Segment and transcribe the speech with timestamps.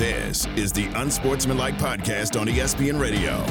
[0.00, 3.44] This is the Unsportsmanlike Podcast on ESPN Radio.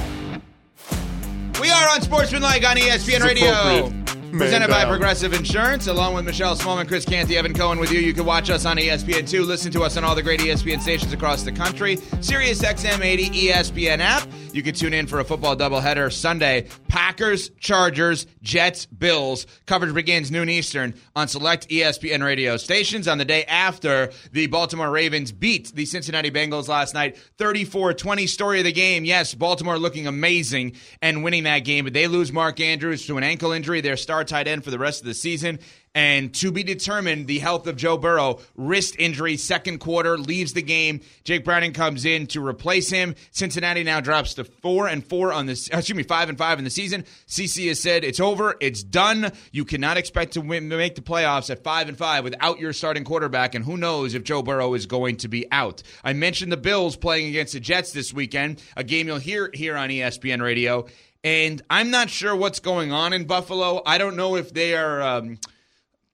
[1.61, 3.51] We are Unsportsmanlike on ESPN Radio.
[3.51, 3.99] appropriate.
[4.31, 4.85] Presented by.
[4.85, 7.99] Progressive Insurance, along with Michelle Smallman, Chris Canty, Evan Cohen with you.
[7.99, 9.45] You can watch us on E ESPN2.
[9.45, 11.97] Listen to us on all the great ESPN stations across the country.
[12.19, 14.27] Sirius XM 80 ESPN app.
[14.53, 16.67] You can tune in for a football doubleheader Sunday.
[16.87, 19.45] Packers, Chargers, Jets, Bills.
[19.65, 24.89] Coverage begins noon Eastern on select ESPN radio stations on the day after the Baltimore
[24.89, 28.27] Ravens beat the Cincinnati Bengals last night 34 20.
[28.27, 29.05] Story of the game.
[29.05, 33.23] Yes, Baltimore looking amazing and winning that game, but they lose Mark Andrews to an
[33.23, 35.59] ankle injury, their star tight end for the rest of the season.
[35.95, 40.61] And to be determined, the health of Joe Burrow, wrist injury, second quarter, leaves the
[40.61, 41.01] game.
[41.23, 43.15] Jake Browning comes in to replace him.
[43.31, 46.63] Cincinnati now drops to four and four on this, excuse me, five and five in
[46.63, 47.05] the season.
[47.27, 49.31] CC has said it's over, it's done.
[49.51, 53.03] You cannot expect to win, make the playoffs at five and five without your starting
[53.03, 53.55] quarterback.
[53.55, 55.81] And who knows if Joe Burrow is going to be out.
[56.03, 59.75] I mentioned the Bills playing against the Jets this weekend, a game you'll hear here
[59.75, 60.85] on ESPN Radio.
[61.23, 63.81] And I'm not sure what's going on in Buffalo.
[63.85, 65.01] I don't know if they are.
[65.01, 65.39] Um,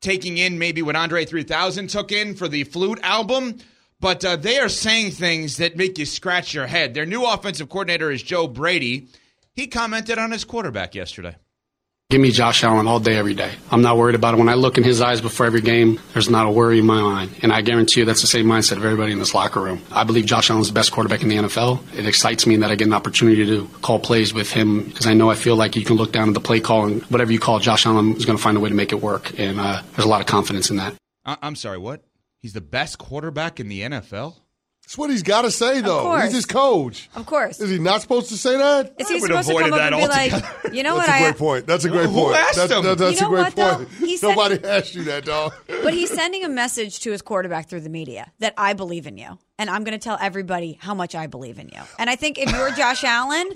[0.06, 3.58] taking in maybe what Andre 3000 took in for the flute album,
[4.00, 6.94] but uh, they are saying things that make you scratch your head.
[6.94, 9.08] Their new offensive coordinator is Joe Brady.
[9.53, 11.36] He commented on his quarterback yesterday.
[12.11, 13.52] Give me Josh Allen all day, every day.
[13.72, 14.38] I'm not worried about it.
[14.38, 17.02] When I look in his eyes before every game, there's not a worry in my
[17.02, 17.31] mind.
[17.42, 19.81] And I guarantee you that's the same mindset of everybody in this locker room.
[19.92, 21.98] I believe Josh Allen's the best quarterback in the NFL.
[21.98, 25.16] It excites me that I get an opportunity to call plays with him because I
[25.16, 27.39] know I feel like you can look down at the play call and whatever you
[27.39, 29.38] call Josh Allen is going to find a way to make it work.
[29.39, 30.94] And uh, there's a lot of confidence in that.
[31.26, 32.03] I- I'm sorry, what?
[32.39, 34.36] He's the best quarterback in the NFL?
[34.86, 36.02] That's what he's got to say, though.
[36.03, 36.25] course.
[36.25, 37.09] He's his coach.
[37.16, 37.59] Of course.
[37.59, 38.94] Is he not supposed to say that?
[39.00, 41.09] Is he I supposed to avoided come up and be like, you know That's what?
[41.09, 41.66] a I great point.
[41.67, 42.36] That's a great Who point.
[42.38, 42.83] asked that's, him?
[42.83, 43.89] that- that's You know a great what, point.
[43.97, 45.53] He said- Nobody asked you that, dog.
[45.83, 49.17] But he's sending a message to his quarterback through the media that I believe in
[49.17, 49.38] you.
[49.59, 51.81] And I'm going to tell everybody how much I believe in you.
[51.99, 53.49] And I think if you're Josh Allen,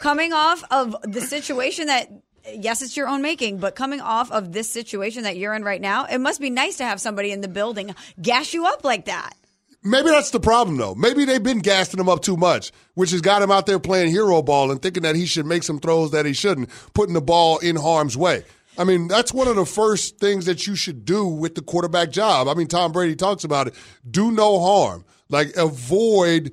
[0.00, 2.10] coming off of the situation that,
[2.54, 5.80] yes, it's your own making, but coming off of this situation that you're in right
[5.80, 9.06] now, it must be nice to have somebody in the building gas you up like
[9.06, 9.34] that.
[9.82, 10.94] Maybe that's the problem, though.
[10.94, 14.10] Maybe they've been gassing him up too much, which has got him out there playing
[14.10, 17.20] hero ball and thinking that he should make some throws that he shouldn't, putting the
[17.20, 18.44] ball in harm's way.
[18.76, 22.10] I mean, that's one of the first things that you should do with the quarterback
[22.10, 22.48] job.
[22.48, 23.74] I mean, Tom Brady talks about it.
[24.08, 25.04] Do no harm.
[25.28, 26.52] Like, avoid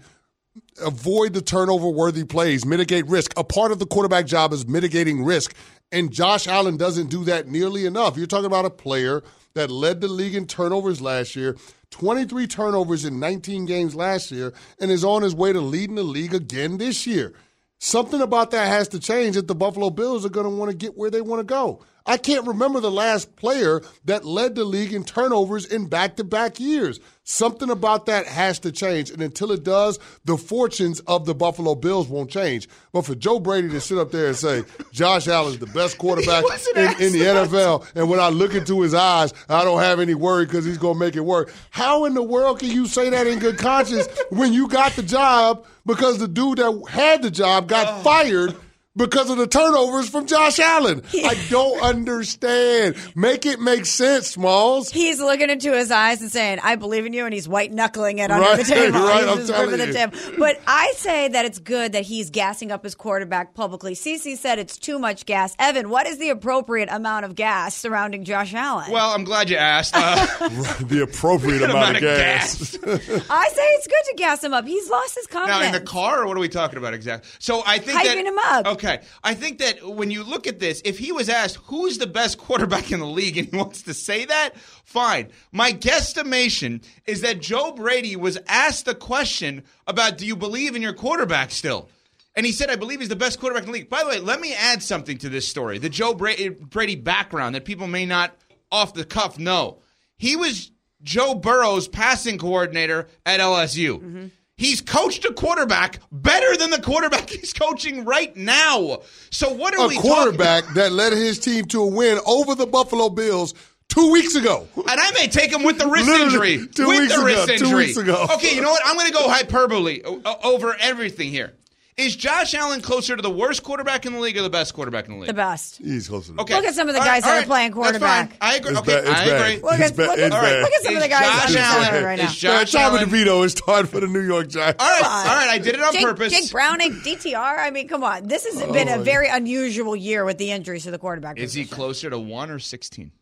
[0.83, 3.33] avoid the turnover worthy plays, mitigate risk.
[3.37, 5.55] A part of the quarterback job is mitigating risk.
[5.91, 8.17] And Josh Allen doesn't do that nearly enough.
[8.17, 11.55] You're talking about a player that led the league in turnovers last year,
[11.95, 14.51] 23 turnovers in 19 games last year,
[14.81, 17.33] and is on his way to leading the league again this year.
[17.79, 20.75] Something about that has to change if the Buffalo Bills are going to want to
[20.75, 21.85] get where they want to go.
[22.05, 26.23] I can't remember the last player that led the league in turnovers in back to
[26.23, 26.99] back years.
[27.23, 29.09] Something about that has to change.
[29.09, 32.69] And until it does, the fortunes of the Buffalo Bills won't change.
[32.93, 36.43] But for Joe Brady to sit up there and say, Josh Allen's the best quarterback
[36.75, 37.25] in, in the.
[37.25, 40.77] NFL, and when I look into his eyes, I don't have any worry because he's
[40.77, 41.51] going to make it work.
[41.71, 45.01] How in the world can you say that in good conscience when you got the
[45.03, 48.55] job because the dude that had the job got fired?
[48.97, 51.01] Because of the turnovers from Josh Allen.
[51.13, 52.95] I don't understand.
[53.13, 54.89] Make it make sense, Smalls.
[54.89, 58.19] He's looking into his eyes and saying, I believe in you, and he's white knuckling
[58.19, 58.99] it under Right, the table.
[58.99, 59.93] right, He's I'm telling the you.
[59.93, 60.15] tip.
[60.37, 63.95] But I say that it's good that he's gassing up his quarterback publicly.
[63.95, 65.55] CC said it's too much gas.
[65.59, 68.91] Evan, what is the appropriate amount of gas surrounding Josh Allen?
[68.91, 69.93] Well, I'm glad you asked.
[69.95, 70.25] Uh,
[70.81, 72.75] the appropriate amount, of gas.
[72.81, 74.65] I say it's good to gas him up.
[74.65, 75.59] He's lost his confidence.
[75.61, 77.29] now, in the car, or what are we talking about exactly?
[77.39, 78.65] So I think Hyping that, him up.
[78.67, 78.84] Okay,
[79.23, 82.37] I think that when you look at this, if he was asked who's the best
[82.37, 85.29] quarterback in the league and he wants to say that, fine.
[85.51, 90.81] My guesstimation is that Joe Brady was asked the question about do you believe in
[90.81, 91.89] your quarterback still?
[92.35, 93.89] And he said, I believe he's the best quarterback in the league.
[93.89, 96.95] By the way, let me add something to this story the Joe Brady, eh, Brady
[96.95, 98.35] background that people may not
[98.71, 99.79] off the cuff know.
[100.17, 100.71] He was
[101.01, 103.99] Joe Burrow's passing coordinator at LSU.
[103.99, 104.25] Mm-hmm.
[104.57, 108.99] He's coached a quarterback better than the quarterback he's coaching right now.
[109.29, 112.65] So what are a we quarterback that led his team to a win over the
[112.65, 113.53] Buffalo Bills
[113.89, 114.67] two weeks ago.
[114.77, 116.67] And I may take him with the wrist Literally, injury.
[116.73, 117.75] two with weeks the ago, wrist two injury.
[117.85, 118.27] weeks ago.
[118.35, 118.81] Okay, you know what?
[118.85, 120.01] I'm going to go hyperbole
[120.43, 121.53] over everything here.
[121.97, 125.05] Is Josh Allen closer to the worst quarterback in the league or the best quarterback
[125.07, 125.27] in the league?
[125.27, 125.77] the best.
[125.77, 126.33] He's closer.
[126.33, 126.53] to Okay.
[126.55, 128.27] Look at some of the All guys that all are playing That's fine.
[128.27, 128.37] quarterback.
[128.41, 128.71] I agree.
[128.71, 129.41] It's okay, bad- it's I bad.
[129.53, 129.61] agree.
[129.63, 130.61] Look He's at, bad- look, it's at, bad.
[130.61, 132.25] look at some of the Is guys Josh on the Allen- center right now.
[132.25, 134.83] is Josh Tommy Allen- DeVito is starting for the New York Giants.
[134.83, 135.47] All right, all right.
[135.51, 136.33] I did it on Jake, purpose.
[136.33, 137.59] Jake Browning, DTR.
[137.59, 138.27] I mean, come on.
[138.27, 141.37] This has oh, been a very unusual year with the injuries to the quarterback.
[141.39, 141.75] Is he position.
[141.77, 143.13] closer to one or sixteen?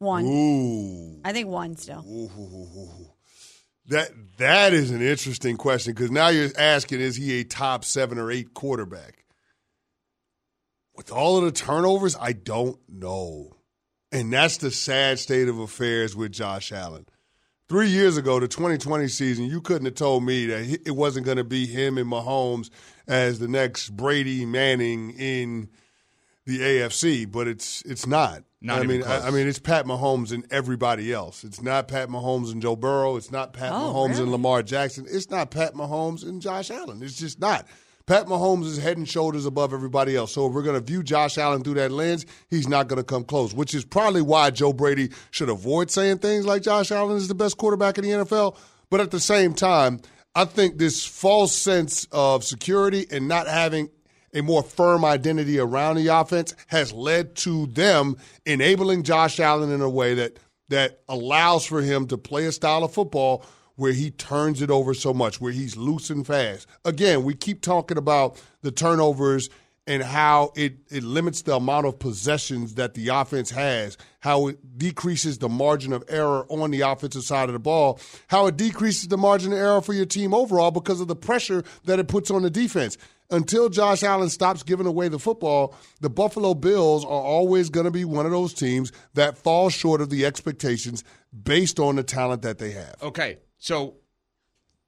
[0.00, 0.26] One.
[0.26, 1.20] Ooh.
[1.24, 2.04] I think one still.
[3.86, 8.18] That that is an interesting question because now you're asking, is he a top seven
[8.18, 9.24] or eight quarterback?
[10.96, 13.56] With all of the turnovers, I don't know.
[14.12, 17.06] And that's the sad state of affairs with Josh Allen.
[17.68, 21.38] Three years ago, the 2020 season, you couldn't have told me that it wasn't going
[21.38, 22.70] to be him and Mahomes
[23.08, 25.68] as the next Brady Manning in
[26.46, 28.42] the AFC, but it's it's not.
[28.60, 29.22] Not I even mean, close.
[29.22, 31.44] I, I mean, it's Pat Mahomes and everybody else.
[31.44, 33.16] It's not Pat Mahomes and Joe Burrow.
[33.16, 34.30] It's not Pat Oh, Mahomes and?
[34.30, 35.06] Lamar Jackson.
[35.08, 37.02] It's not Pat Mahomes and Josh Allen.
[37.02, 37.66] It's just not.
[38.06, 40.32] Pat Mahomes is head and shoulders above everybody else.
[40.32, 43.04] So if we're going to view Josh Allen through that lens, he's not going to
[43.04, 47.16] come close, which is probably why Joe Brady should avoid saying things like Josh Allen
[47.16, 48.56] is the best quarterback in the NFL.
[48.90, 50.00] But at the same time,
[50.34, 53.88] I think this false sense of security and not having
[54.34, 59.80] a more firm identity around the offense has led to them enabling Josh Allen in
[59.80, 60.38] a way that
[60.68, 63.44] that allows for him to play a style of football
[63.76, 66.66] where he turns it over so much, where he's loose and fast.
[66.84, 69.50] Again, we keep talking about the turnovers
[69.86, 74.78] and how it, it limits the amount of possessions that the offense has, how it
[74.78, 79.08] decreases the margin of error on the offensive side of the ball, how it decreases
[79.08, 82.30] the margin of error for your team overall because of the pressure that it puts
[82.30, 82.96] on the defense.
[83.30, 87.90] Until Josh Allen stops giving away the football, the Buffalo Bills are always going to
[87.90, 91.02] be one of those teams that fall short of the expectations
[91.42, 92.94] based on the talent that they have.
[93.02, 93.96] Okay, so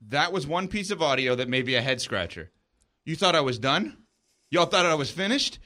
[0.08, 2.50] that was one piece of audio that may be a head scratcher.
[3.04, 3.96] You thought I was done?
[4.50, 5.58] Y'all thought I was finished?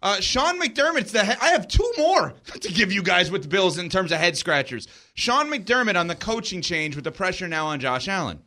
[0.00, 1.24] Uh, Sean McDermott's the.
[1.24, 4.18] He- I have two more to give you guys with the Bills in terms of
[4.18, 4.86] head scratchers.
[5.14, 8.40] Sean McDermott on the coaching change with the pressure now on Josh Allen.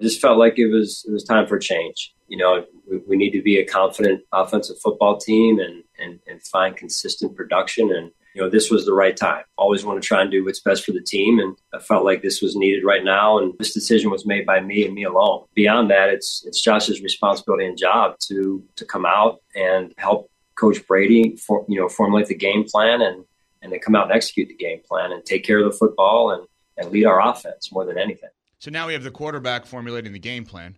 [0.00, 2.12] I just felt like it was it was time for change.
[2.28, 6.42] You know, we, we need to be a confident offensive football team and, and and
[6.42, 7.92] find consistent production.
[7.92, 9.44] And you know, this was the right time.
[9.56, 12.22] Always want to try and do what's best for the team, and I felt like
[12.22, 13.38] this was needed right now.
[13.38, 15.44] And this decision was made by me and me alone.
[15.54, 20.86] Beyond that, it's it's Josh's responsibility and job to to come out and help Coach
[20.86, 23.24] Brady, for, you know, formulate the game plan and
[23.62, 26.32] and then come out and execute the game plan and take care of the football
[26.32, 26.46] and
[26.76, 28.30] and lead our offense more than anything.
[28.58, 30.76] So now we have the quarterback formulating the game plan,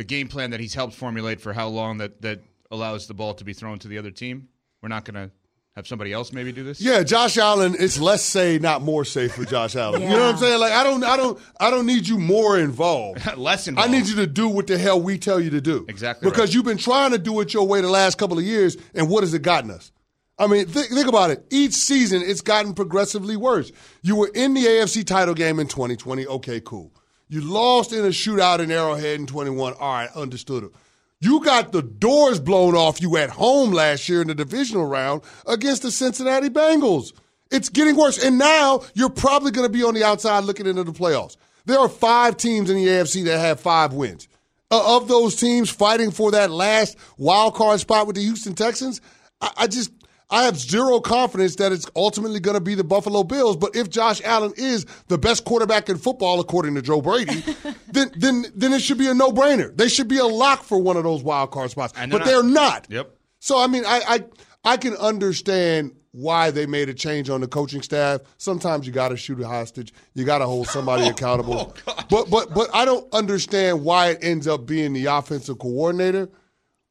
[0.00, 3.34] the game plan that he's helped formulate for how long that that allows the ball
[3.34, 4.48] to be thrown to the other team.
[4.80, 5.30] We're not going to
[5.76, 6.80] have somebody else maybe do this.
[6.80, 7.76] Yeah, Josh Allen.
[7.78, 10.00] It's less say, not more say for Josh Allen.
[10.00, 10.58] You know what I'm saying?
[10.58, 13.26] Like I don't, I don't, I don't need you more involved.
[13.36, 13.90] less involved.
[13.90, 15.84] I need you to do what the hell we tell you to do.
[15.86, 16.54] Exactly Because right.
[16.54, 19.22] you've been trying to do it your way the last couple of years, and what
[19.22, 19.92] has it gotten us?
[20.38, 21.44] I mean, th- think about it.
[21.50, 23.70] Each season, it's gotten progressively worse.
[24.00, 26.26] You were in the AFC title game in 2020.
[26.26, 26.90] Okay, cool.
[27.30, 29.74] You lost in a shootout in Arrowhead in 21.
[29.74, 30.72] All right, understood it.
[31.20, 35.22] You got the doors blown off you at home last year in the divisional round
[35.46, 37.12] against the Cincinnati Bengals.
[37.52, 38.22] It's getting worse.
[38.22, 41.36] And now you're probably going to be on the outside looking into the playoffs.
[41.66, 44.26] There are five teams in the AFC that have five wins.
[44.72, 49.00] Uh, of those teams fighting for that last wild card spot with the Houston Texans,
[49.40, 49.92] I, I just
[50.30, 53.56] I have zero confidence that it's ultimately going to be the Buffalo Bills.
[53.56, 57.42] But if Josh Allen is the best quarterback in football, according to Joe Brady,
[57.88, 59.76] then then then it should be a no brainer.
[59.76, 62.26] They should be a lock for one of those wild card spots, And they're but
[62.26, 62.86] they're not.
[62.90, 63.16] Yep.
[63.40, 64.24] So I mean, I, I
[64.72, 68.20] I can understand why they made a change on the coaching staff.
[68.36, 69.92] Sometimes you got to shoot a hostage.
[70.14, 71.74] You got to hold somebody accountable.
[72.08, 76.28] but but but I don't understand why it ends up being the offensive coordinator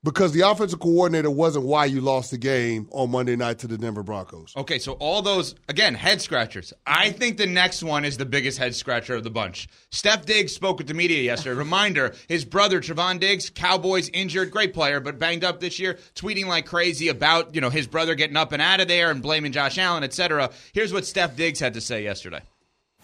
[0.04, 3.78] because the offensive coordinator wasn't why you lost the game on Monday night to the
[3.78, 4.54] Denver Broncos.
[4.56, 6.74] Okay, so all those again head scratchers.
[6.86, 9.68] I think the next one is the biggest head scratcher of the bunch.
[9.92, 11.56] Steph Diggs spoke with the media yesterday.
[11.60, 16.48] Reminder: his brother Trevon Diggs, Cowboys injured, great player, but banged up this year, tweeting
[16.48, 19.52] like crazy about you know his brother getting up and out of there and blaming
[19.52, 20.50] Josh Allen, etc.
[20.74, 22.42] Here's what Steph Diggs had to say yesterday.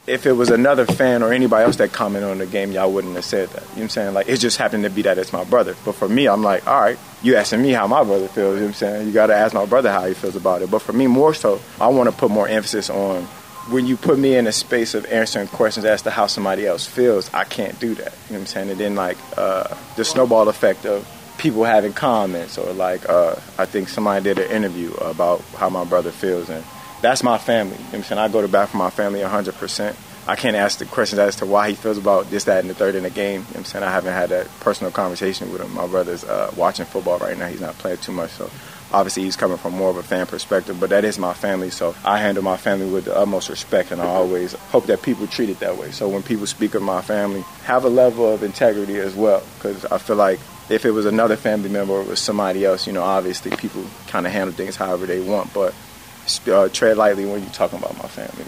[0.08, 3.16] If it was another fan or anybody else that commented on the game, y'all wouldn't
[3.16, 3.62] have said that.
[3.62, 4.14] You know what I'm saying?
[4.14, 5.76] Like, it just happened to be that it's my brother.
[5.84, 8.60] But for me, I'm like, all right, you asking me how my brother feels, you
[8.60, 9.08] know what I'm saying?
[9.08, 10.70] You got to ask my brother how he feels about it.
[10.70, 13.28] But for me, more so, I want to put more emphasis on
[13.70, 16.86] when you put me in a space of answering questions as to how somebody else
[16.86, 18.14] feels, I can't do that.
[18.28, 18.70] You know what I'm saying?
[18.70, 21.08] And then, like, uh, the snowball effect of
[21.40, 25.84] people having comments or, like, uh, I think somebody did an interview about how my
[25.84, 26.50] brother feels.
[26.50, 26.64] And
[27.02, 27.78] that's my family.
[27.78, 28.20] You know I'm saying?
[28.20, 29.96] I go to bat for my family 100%.
[30.28, 32.74] I can't ask the questions as to why he feels about this, that, and the
[32.74, 33.42] third in the game.
[33.42, 33.84] You know I'm saying?
[33.84, 35.74] I haven't had that personal conversation with him.
[35.74, 37.48] My brother's uh, watching football right now.
[37.48, 38.50] He's not playing too much, so
[38.92, 41.96] obviously he's coming from more of a fan perspective, but that is my family, so
[42.04, 45.50] I handle my family with the utmost respect, and I always hope that people treat
[45.50, 45.92] it that way.
[45.92, 49.86] So when people speak of my family, have a level of integrity as well, because
[49.86, 52.94] I feel like if it was another family member or it was somebody else, you
[52.94, 55.74] know, obviously people kind of handle things however they want, but
[56.48, 58.46] uh, tread lightly when you're talking about my family.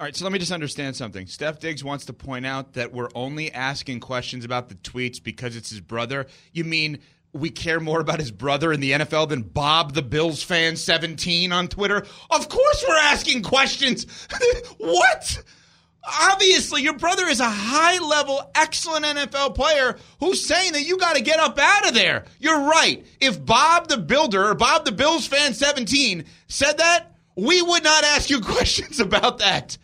[0.00, 1.26] All right, so let me just understand something.
[1.26, 5.56] Steph Diggs wants to point out that we're only asking questions about the tweets because
[5.56, 6.26] it's his brother.
[6.52, 7.00] You mean
[7.32, 11.52] we care more about his brother in the NFL than Bob the Bills fan 17
[11.52, 11.98] on Twitter?
[12.30, 14.06] Of course we're asking questions.
[14.78, 15.42] what?
[16.02, 21.16] Obviously, your brother is a high level, excellent NFL player who's saying that you got
[21.16, 22.24] to get up out of there.
[22.38, 23.04] You're right.
[23.20, 28.04] If Bob the Builder or Bob the Bills fan 17 said that, we would not
[28.04, 29.76] ask you questions about that.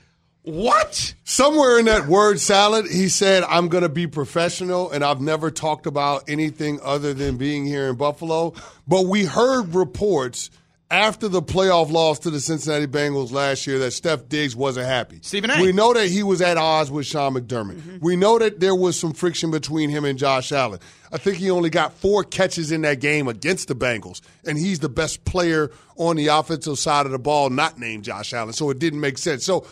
[0.43, 1.15] What?
[1.25, 5.51] Somewhere in that word salad, he said, I'm going to be professional, and I've never
[5.51, 8.55] talked about anything other than being here in Buffalo.
[8.87, 10.51] But we heard reports
[10.91, 15.19] after the playoff loss to the Cincinnati Bengals last year that Steph Diggs wasn't happy.
[15.23, 15.61] Stephen A.
[15.61, 17.77] We know that he was at odds with Sean McDermott.
[17.77, 17.99] Mm-hmm.
[18.01, 20.79] We know that there was some friction between him and Josh Allen.
[21.11, 24.79] I think he only got four catches in that game against the Bengals, and he's
[24.79, 28.53] the best player on the offensive side of the ball, not named Josh Allen.
[28.53, 29.45] So it didn't make sense.
[29.45, 29.67] So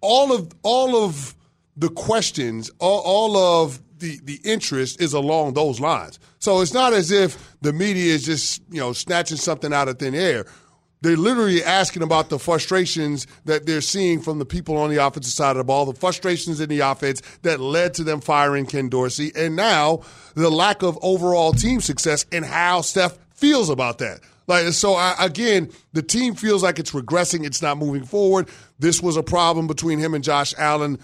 [0.00, 1.34] all of all of
[1.76, 6.18] the questions, all, all of the the interest is along those lines.
[6.38, 9.98] So it's not as if the media is just you know snatching something out of
[9.98, 10.44] thin air.
[11.00, 15.34] They're literally asking about the frustrations that they're seeing from the people on the offensive
[15.34, 18.88] side of the ball, the frustrations in the offense that led to them firing Ken
[18.88, 20.02] Dorsey, and now
[20.34, 24.20] the lack of overall team success and how Steph feels about that.
[24.46, 27.44] Like so, I, again, the team feels like it's regressing.
[27.44, 28.48] It's not moving forward.
[28.78, 30.98] This was a problem between him and Josh Allen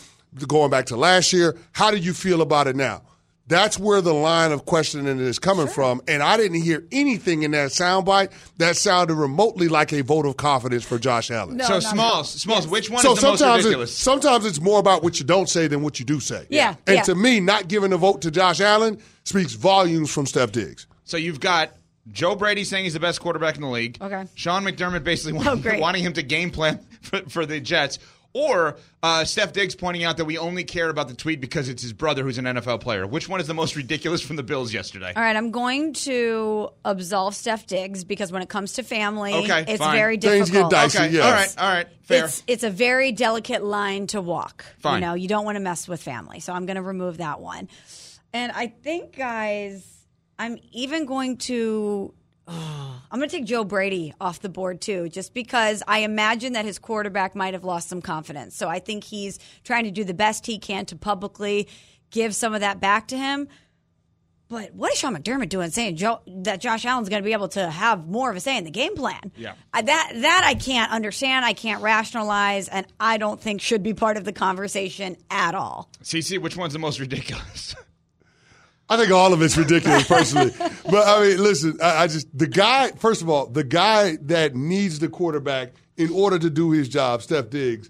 [0.46, 1.56] going back to last year.
[1.72, 3.02] How do you feel about it now?
[3.50, 5.75] That's where the line of questioning is coming sure.
[5.75, 6.02] from.
[6.06, 10.37] And I didn't hear anything in that soundbite that sounded remotely like a vote of
[10.37, 11.56] confidence for Josh Allen.
[11.56, 12.70] No, so, Smalls, Smalls, yes.
[12.70, 13.90] which one so is the most ridiculous?
[13.90, 16.46] It, sometimes it's more about what you don't say than what you do say.
[16.49, 16.76] Yeah.
[16.87, 17.02] And yeah.
[17.02, 20.87] to me, not giving a vote to Josh Allen speaks volumes from Steph Diggs.
[21.02, 21.72] So you've got
[22.12, 23.99] Joe Brady saying he's the best quarterback in the league.
[24.00, 24.26] Okay.
[24.37, 27.99] Sean McDermott basically wanting, oh, wanting him to game plan for, for the Jets.
[28.32, 31.82] Or uh, Steph Diggs pointing out that we only care about the tweet because it's
[31.82, 33.04] his brother who's an NFL player.
[33.04, 35.12] Which one is the most ridiculous from the Bills yesterday?
[35.16, 39.64] All right, I'm going to absolve Steph Diggs because when it comes to family, okay,
[39.66, 39.96] it's fine.
[39.96, 40.49] very difficult.
[40.49, 41.12] Things get dicey, okay.
[41.14, 41.25] yes.
[41.25, 42.25] All right, all right, fair.
[42.26, 44.64] It's, it's a very delicate line to walk.
[44.78, 45.02] Fine.
[45.02, 46.38] You know, you don't want to mess with family.
[46.38, 47.68] So I'm going to remove that one.
[48.32, 49.84] And I think, guys,
[50.38, 52.14] I'm even going to
[52.50, 56.64] I'm going to take Joe Brady off the board too, just because I imagine that
[56.64, 58.57] his quarterback might have lost some confidence.
[58.57, 61.69] So I think he's trying to do the best he can to publicly
[62.11, 63.49] give some of that back to him.
[64.49, 67.49] But what is Sean McDermott doing saying Joe, that Josh Allen's going to be able
[67.50, 69.30] to have more of a say in the game plan?
[69.37, 69.54] Yeah.
[69.73, 71.45] I, that that I can't understand.
[71.45, 75.88] I can't rationalize, and I don't think should be part of the conversation at all.
[76.02, 77.76] CC, which one's the most ridiculous?
[78.90, 80.52] I think all of it's ridiculous, personally.
[80.59, 82.90] but I mean, listen, I, I, just the guy.
[82.90, 87.23] First of all, the guy that needs the quarterback in order to do his job,
[87.23, 87.88] Steph Diggs,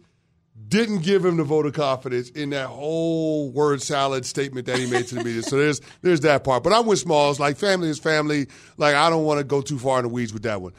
[0.69, 4.89] didn't give him the vote of confidence in that whole word salad statement that he
[4.91, 5.43] made to the media.
[5.43, 6.63] So there's there's that part.
[6.63, 7.41] But I'm with Smalls.
[7.41, 8.47] Like family is family.
[8.77, 10.75] Like I don't want to go too far in the weeds with that one.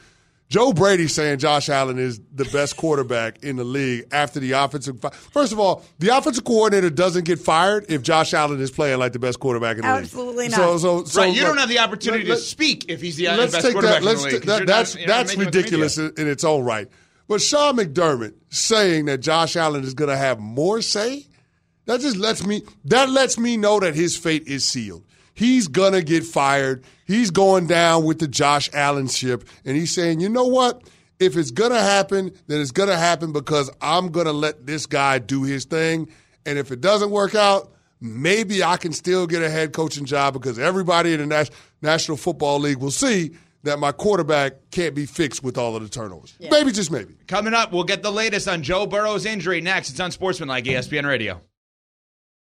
[0.52, 5.00] Joe Brady saying Josh Allen is the best quarterback in the league after the offensive.
[5.32, 9.14] First of all, the offensive coordinator doesn't get fired if Josh Allen is playing like
[9.14, 10.52] the best quarterback in the Absolutely league.
[10.52, 10.78] Absolutely not.
[10.80, 13.28] So, so, so right, you don't have the opportunity let, to speak if he's the
[13.28, 14.42] best quarterback that, in the league.
[14.42, 16.86] That, that's not, that's ridiculous in, in its own right.
[17.28, 21.24] But Sean McDermott saying that Josh Allen is going to have more say,
[21.86, 25.02] that just lets me that lets me know that his fate is sealed.
[25.34, 26.84] He's going to get fired.
[27.06, 29.44] He's going down with the Josh Allen ship.
[29.64, 30.82] And he's saying, you know what?
[31.18, 34.66] If it's going to happen, then it's going to happen because I'm going to let
[34.66, 36.08] this guy do his thing.
[36.44, 40.34] And if it doesn't work out, maybe I can still get a head coaching job
[40.34, 45.06] because everybody in the Nas- National Football League will see that my quarterback can't be
[45.06, 46.34] fixed with all of the turnovers.
[46.40, 46.48] Yeah.
[46.50, 47.14] Maybe, just maybe.
[47.28, 49.90] Coming up, we'll get the latest on Joe Burrow's injury next.
[49.90, 51.40] It's Unsportsmanlike ESPN Radio.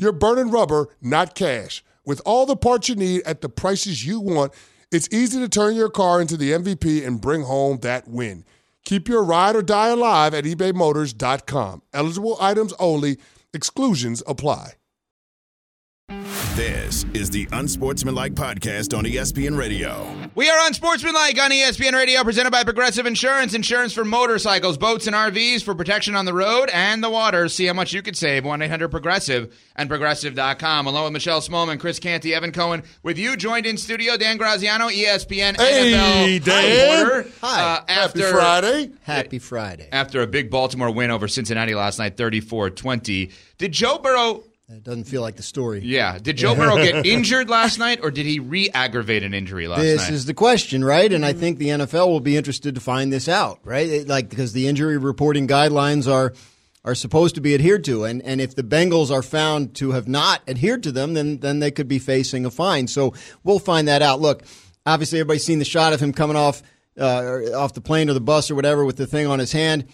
[0.00, 1.82] You're burning rubber, not cash.
[2.06, 4.54] With all the parts you need at the prices you want,
[4.92, 8.44] it's easy to turn your car into the MVP and bring home that win.
[8.84, 11.82] Keep your ride or die alive at ebaymotors.com.
[11.92, 13.18] Eligible items only,
[13.52, 14.74] exclusions apply.
[16.54, 20.06] This is the Unsportsmanlike Podcast on ESPN Radio.
[20.34, 23.54] We are Unsportsmanlike on ESPN Radio, presented by Progressive Insurance.
[23.54, 27.48] Insurance for motorcycles, boats, and RVs for protection on the road and the water.
[27.48, 28.44] See how much you could save.
[28.44, 30.86] 1 800 Progressive and Progressive.com.
[30.86, 32.82] Along with Michelle Smallman, Chris Canty, Evan Cohen.
[33.02, 37.06] With you, joined in studio, Dan Graziano, ESPN Hey, NFL Dan.
[37.06, 37.30] reporter.
[37.42, 37.62] Hi.
[37.62, 38.90] Uh, Happy Friday.
[39.02, 39.88] Happy Friday.
[39.92, 43.30] After a big Baltimore win over Cincinnati last night, 34 20.
[43.58, 44.44] Did Joe Burrow.
[44.70, 45.80] It doesn't feel like the story.
[45.82, 46.18] Yeah.
[46.18, 49.80] Did Joe Burrow get injured last night, or did he re aggravate an injury last
[49.80, 50.06] This night?
[50.10, 51.10] This is the question, right?
[51.10, 53.88] And I think the NFL will be interested to find this out, right?
[53.88, 56.34] It- like because the injury reporting guidelines are
[56.84, 60.06] are supposed to be adhered to, and and if the Bengals are found to have
[60.06, 62.86] not adhered to them, then then they could be facing a fine.
[62.88, 64.20] So we'll find that out.
[64.20, 64.42] Look,
[64.84, 66.62] obviously everybody's seen the shot of him coming off
[67.00, 69.86] uh, off the plane or the bus or whatever with the thing on his hand.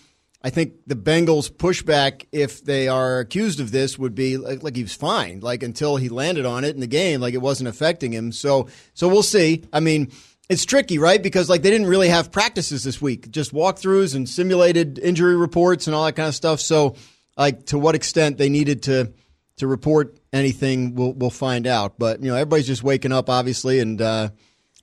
[0.45, 4.77] I think the Bengals' pushback, if they are accused of this, would be like, like
[4.77, 7.69] he was fine, like until he landed on it in the game, like it wasn't
[7.69, 8.31] affecting him.
[8.31, 9.65] So, so we'll see.
[9.73, 10.13] I mean,
[10.51, 11.23] it's tricky, right?
[11.23, 15.87] Because like they didn't really have practices this week, just walkthroughs and simulated injury reports
[15.87, 16.61] and all that kind of stuff.
[16.61, 16.97] So,
[17.39, 19.15] like to what extent they needed to
[19.57, 21.99] to report anything, we'll we'll find out.
[21.99, 24.29] But you know, everybody's just waking up, obviously, and uh,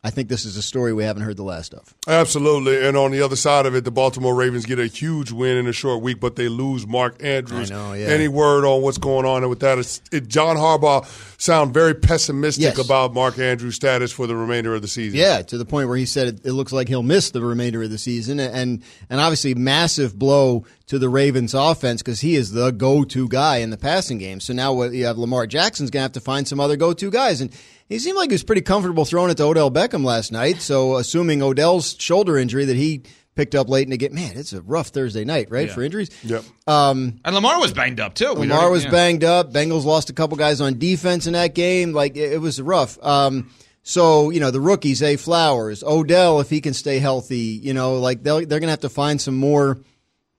[0.03, 1.93] I think this is a story we haven't heard the last of.
[2.07, 2.83] Absolutely.
[2.87, 5.67] And on the other side of it, the Baltimore Ravens get a huge win in
[5.67, 7.69] a short week, but they lose Mark Andrews.
[7.69, 8.07] I know, yeah.
[8.07, 9.77] Any word on what's going on with that?
[10.11, 11.05] It, John Harbaugh
[11.39, 12.83] sound very pessimistic Yes.
[12.83, 15.19] about Mark Andrews' status for the remainder of the season.
[15.19, 17.83] Yeah, to the point where he said it, it looks like he'll miss the remainder
[17.83, 22.51] of the season, and and obviously massive blow to the Ravens offense because he is
[22.53, 24.39] the go-to guy in the passing game.
[24.39, 27.39] So now what you have Lamar Jackson's gonna have to find some other go-to guys,
[27.39, 27.51] and
[27.91, 30.61] he seemed like he was pretty comfortable throwing it to Odell Beckham last night.
[30.61, 33.03] So assuming Odell's shoulder injury that he
[33.35, 36.09] picked up late in the game, man, it's a rough Thursday night, right, for injuries.
[36.23, 36.43] Yep.
[36.67, 38.33] and Lamar was banged up, too.
[38.33, 38.91] We Lamar don't- was yeah.
[38.91, 39.51] banged up.
[39.53, 41.91] Bengals lost a couple guys on defense in that game.
[41.93, 42.97] Like it, it was rough.
[43.03, 43.51] Um,
[43.83, 47.95] so you know the rookies, Zay Flowers, Odell, if he can stay healthy, you know,
[47.95, 49.79] like they'll, they're gonna have to find some more.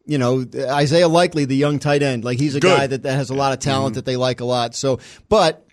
[0.05, 2.77] You know, Isaiah Likely, the young tight end, like he's a Good.
[2.77, 4.75] guy that, that has a lot of talent that they like a lot.
[4.75, 5.65] So, but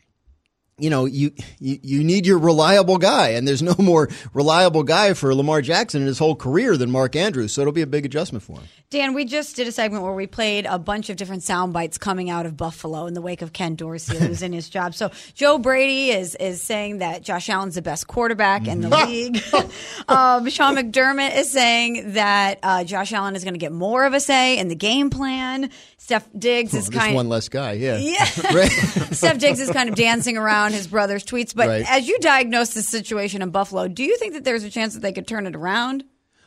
[0.79, 5.13] you know, you, you you need your reliable guy, and there's no more reliable guy
[5.13, 7.53] for Lamar Jackson in his whole career than Mark Andrews.
[7.53, 8.67] So it'll be a big adjustment for him.
[8.89, 11.99] Dan, we just did a segment where we played a bunch of different sound bites
[11.99, 14.95] coming out of Buffalo in the wake of Ken Dorsey losing his job.
[14.95, 19.41] So Joe Brady is is saying that Josh Allen's the best quarterback in the league.
[20.07, 24.13] um, Sean McDermott is saying that uh, Josh Allen is going to get more of
[24.13, 25.69] a say in the game plan.
[25.97, 27.97] Steph Diggs is Just kind one less guy, yeah.
[27.97, 28.23] yeah.
[28.25, 31.53] Steph Diggs is kind of dancing around his brother's tweets.
[31.55, 31.85] But Right.
[31.87, 35.01] as you diagnose this situation in Buffalo, do you think that there's a chance that
[35.01, 36.03] they could turn it around?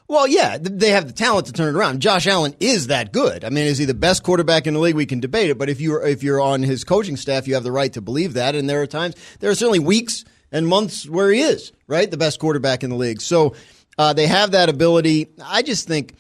[0.08, 2.00] Well, yeah, they have the talent to turn it around.
[2.00, 3.44] Josh Allen is that good.
[3.44, 4.96] I mean, is he the best quarterback in the league?
[4.96, 7.62] We can debate it, but if you're if you're on his coaching staff, you have
[7.64, 8.54] the right to believe that.
[8.54, 12.16] And there are times, there are certainly weeks and months where he is right, the
[12.18, 13.20] best quarterback in the league.
[13.22, 13.54] So
[13.96, 15.28] uh, they have that ability.
[15.42, 16.14] I just think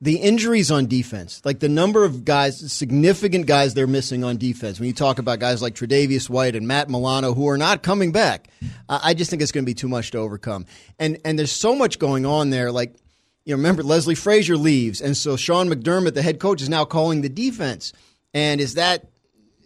[0.00, 4.78] the injuries on defense, like the number of guys, significant guys they're missing on defense.
[4.78, 8.12] When you talk about guys like Tre'Davious White and Matt Milano who are not coming
[8.12, 8.48] back,
[8.88, 10.66] I just think it's going to be too much to overcome.
[10.98, 12.70] And and there's so much going on there.
[12.70, 12.94] Like
[13.44, 16.84] you know, remember Leslie Frazier leaves, and so Sean McDermott, the head coach, is now
[16.84, 17.92] calling the defense.
[18.34, 19.08] And is that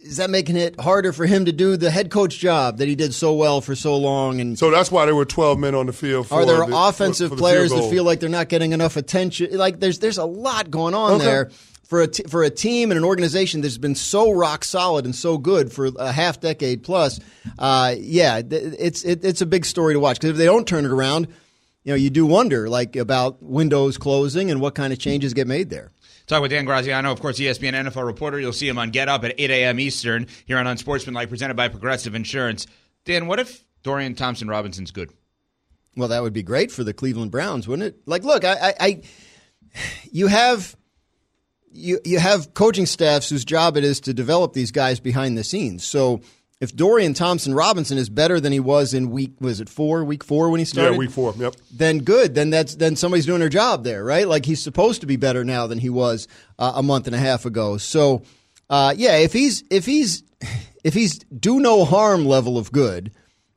[0.03, 2.95] is that making it harder for him to do the head coach job that he
[2.95, 4.39] did so well for so long?
[4.41, 6.27] And So that's why there were 12 men on the field.
[6.27, 8.97] For are there the- offensive for the players that feel like they're not getting enough
[8.97, 9.55] attention?
[9.57, 11.23] Like there's there's a lot going on Okay.
[11.25, 11.49] there
[11.87, 15.15] for a t- for a team and an organization that's been so rock solid and
[15.15, 17.19] so good for a half decade plus.
[17.57, 20.67] Uh, yeah, th- it's it, it's a big story to watch because if they don't
[20.67, 21.27] turn it around,
[21.83, 25.47] you know, you do wonder like about windows closing and what kind of changes get
[25.47, 25.91] made there.
[26.27, 28.39] Talk with Dan Graziano, of course, ESPN NFL reporter.
[28.39, 29.79] You'll see him on Get Up at 8 a.m.
[29.79, 32.65] Eastern here on Unsportsmanlike, presented by Progressive Insurance.
[33.05, 35.11] Dan, what if Dorian Thompson Robinson's good?
[35.95, 38.01] Well, that would be great for the Cleveland Browns, wouldn't it?
[38.07, 39.01] Like, look, I, I, I
[40.11, 40.75] you have
[41.71, 45.43] you you have coaching staffs whose job it is to develop these guys behind the
[45.43, 45.83] scenes.
[45.83, 46.21] So
[46.61, 50.23] if Dorian Thompson Robinson is better than he was in week was it four week
[50.23, 51.33] four when he started, Yeah, week four.
[51.37, 51.55] Yep.
[51.71, 52.35] then good.
[52.35, 54.27] Then that's then somebody's doing their job there, right?
[54.27, 56.27] Like he's supposed to be better now than he was
[56.59, 57.77] uh, a month and a half ago.
[57.77, 58.23] So,
[58.69, 60.23] uh, yeah, if he's if he's
[60.83, 63.11] if he's do no harm level of good,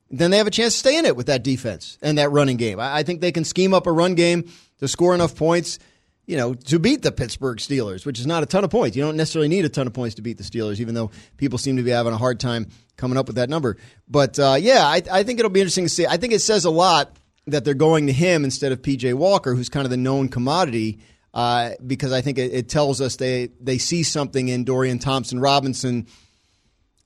[0.09, 2.57] then they have a chance to stay in it with that defense and that running
[2.57, 2.79] game.
[2.79, 5.79] I, I think they can scheme up a run game to score enough points.
[6.27, 8.97] You know, to beat the Pittsburgh Steelers, which is not a ton of points.
[8.97, 11.57] You don't necessarily need a ton of points to beat the Steelers, even though people
[11.57, 13.77] seem to be having a hard time coming up with that number.
[14.09, 16.05] But uh, yeah, I, I think it'll be interesting to see.
[16.05, 17.15] I think it says a lot
[17.47, 20.99] that they're going to him instead of PJ Walker, who's kind of the known commodity.
[21.33, 25.39] Uh, because I think it, it tells us they they see something in Dorian Thompson
[25.39, 26.07] Robinson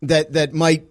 [0.01, 0.85] that that might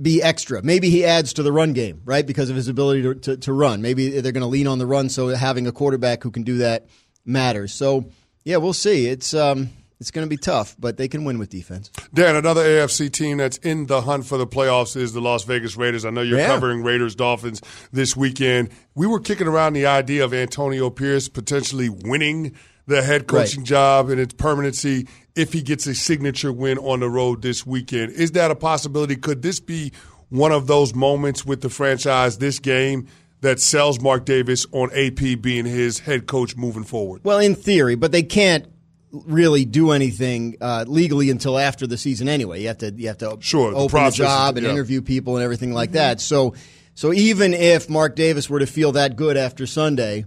[0.00, 0.62] be extra.
[0.62, 2.26] Maybe he adds to the run game, right?
[2.26, 3.80] Because of his ability to, to, to run.
[3.80, 6.58] Maybe they're going to lean on the run, so having a quarterback who can do
[6.58, 6.86] that
[7.30, 7.72] matters.
[7.72, 8.06] So,
[8.44, 9.06] yeah, we'll see.
[9.06, 11.90] It's um, it's going to be tough, but they can win with defense.
[12.14, 15.76] Dan, another AFC team that's in the hunt for the playoffs is the Las Vegas
[15.76, 16.04] Raiders.
[16.04, 16.46] I know you're Yeah.
[16.46, 17.60] covering Raiders Dolphins
[17.92, 18.70] this weekend.
[18.94, 22.54] We were kicking around the idea of Antonio Pierce potentially winning
[22.86, 23.66] the head coaching Right.
[23.68, 28.12] job and its permanency if he gets a signature win on the road this weekend.
[28.12, 29.16] Is that a possibility?
[29.16, 29.92] Could this be
[30.30, 33.06] one of those moments with the franchise this game
[33.42, 37.22] that sells Mark Davis on AP being his head coach moving forward?
[37.24, 38.66] Well, in theory, but they can't
[39.12, 42.60] really do anything uh, legally until after the season anyway.
[42.62, 44.72] You have to you have to Sure, open the, is- job and yeah.
[44.72, 46.20] interview people and everything like that.
[46.20, 46.54] So
[46.94, 50.26] so even if Mark Davis were to feel that good after Sunday,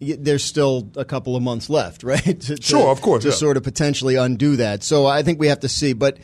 [0.00, 2.22] there's still a couple of months left, right?
[2.40, 3.34] to, to- Sure, of course, to yeah.
[3.34, 4.82] sort of potentially undo that.
[4.82, 6.18] So I think we have to see, but.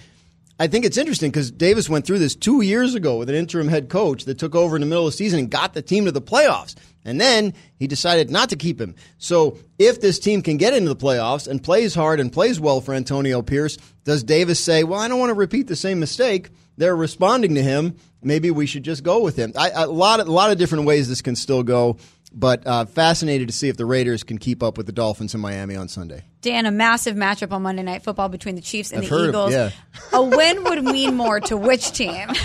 [0.60, 3.66] I think it's interesting because Davis went through this two years ago with an interim
[3.66, 6.04] head coach that took over in the middle of the season and got the team
[6.04, 6.74] to the playoffs.
[7.02, 8.94] And then he decided not to keep him.
[9.16, 12.82] So if this team can get into the playoffs and plays hard and plays well
[12.82, 16.50] for Antonio Pierce, does Davis say, well, I don't want to repeat the same mistake?
[16.76, 17.96] They're responding to him.
[18.22, 19.54] Maybe we should just go with him.
[19.56, 21.96] I, a lot, a lot of different ways this can still go,
[22.32, 25.40] but uh, fascinated to see if the Raiders can keep up with the Dolphins in
[25.40, 26.24] Miami on Sunday.
[26.42, 29.22] Dan, a massive matchup on Monday Night Football between the Chiefs and I've the heard
[29.34, 29.52] of- Eagles.
[29.52, 29.70] yeah.
[30.12, 32.28] A win would mean more to which team?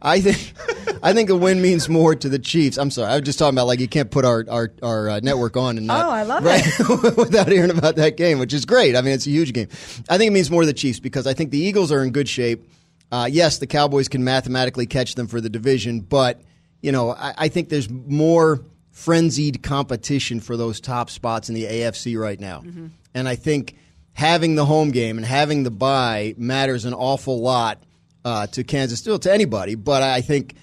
[0.00, 0.52] I think
[1.02, 2.78] I think a win means more to the Chiefs.
[2.78, 5.20] I'm sorry, I was just talking about like you can't put our our, our uh,
[5.24, 8.64] network on and not Oh, I love it without hearing about that game, which is
[8.64, 8.94] great.
[8.94, 9.66] I mean, it's a huge game.
[10.08, 12.12] I think it means more to the Chiefs because I think the Eagles are in
[12.12, 12.70] good shape.
[13.10, 16.42] Uh, yes, the Cowboys can mathematically catch them for the division, but
[16.80, 18.60] you know I, I think there's more
[18.98, 22.64] frenzied competition for those top spots in the AFC right now,
[23.14, 23.76] and I think
[24.12, 27.80] having the home game and having the bye matters an awful lot
[28.24, 29.76] uh, to Kansas, still to anybody.
[29.76, 30.54] But I think,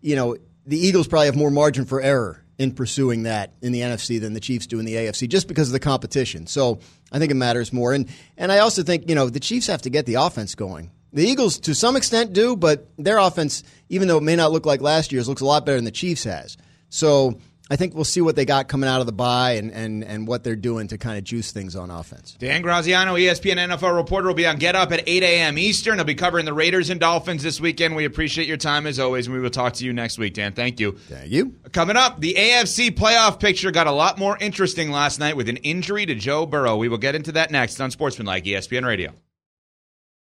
[0.00, 3.80] you know, the Eagles probably have more margin for error in pursuing that in the
[3.80, 6.46] NFC than the Chiefs do in the AFC, just because of the competition.
[6.46, 6.78] So
[7.12, 7.92] I think it matters more.
[7.92, 10.90] And and I also think you know the Chiefs have to get the offense going.
[11.12, 14.64] The Eagles, to some extent, do, but their offense, even though it may not look
[14.64, 16.56] like last year's, looks a lot better than the Chiefs has.
[16.88, 17.38] So
[17.70, 20.26] I think we'll see what they got coming out of the bye and, and, and
[20.26, 22.36] what they're doing to kind of juice things on offense.
[22.38, 25.56] Dan Graziano, ESPN NFL reporter, will be on Get Up at 8 a.m.
[25.56, 25.94] Eastern.
[25.94, 27.96] He'll be covering the Raiders and Dolphins this weekend.
[27.96, 30.52] We appreciate your time as always, and we will talk to you next week, Dan.
[30.52, 30.92] Thank you.
[30.92, 31.54] Thank you.
[31.72, 35.56] Coming up, the AFC playoff picture got a lot more interesting last night with an
[35.58, 36.76] injury to Joe Burrow.
[36.76, 39.12] We will get into that next on Sportsmanlike ESPN Radio.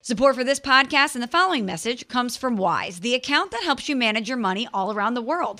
[0.02, 3.90] Support for this podcast and the following message comes from Wise, the account that helps
[3.90, 5.60] you manage your money all around the world.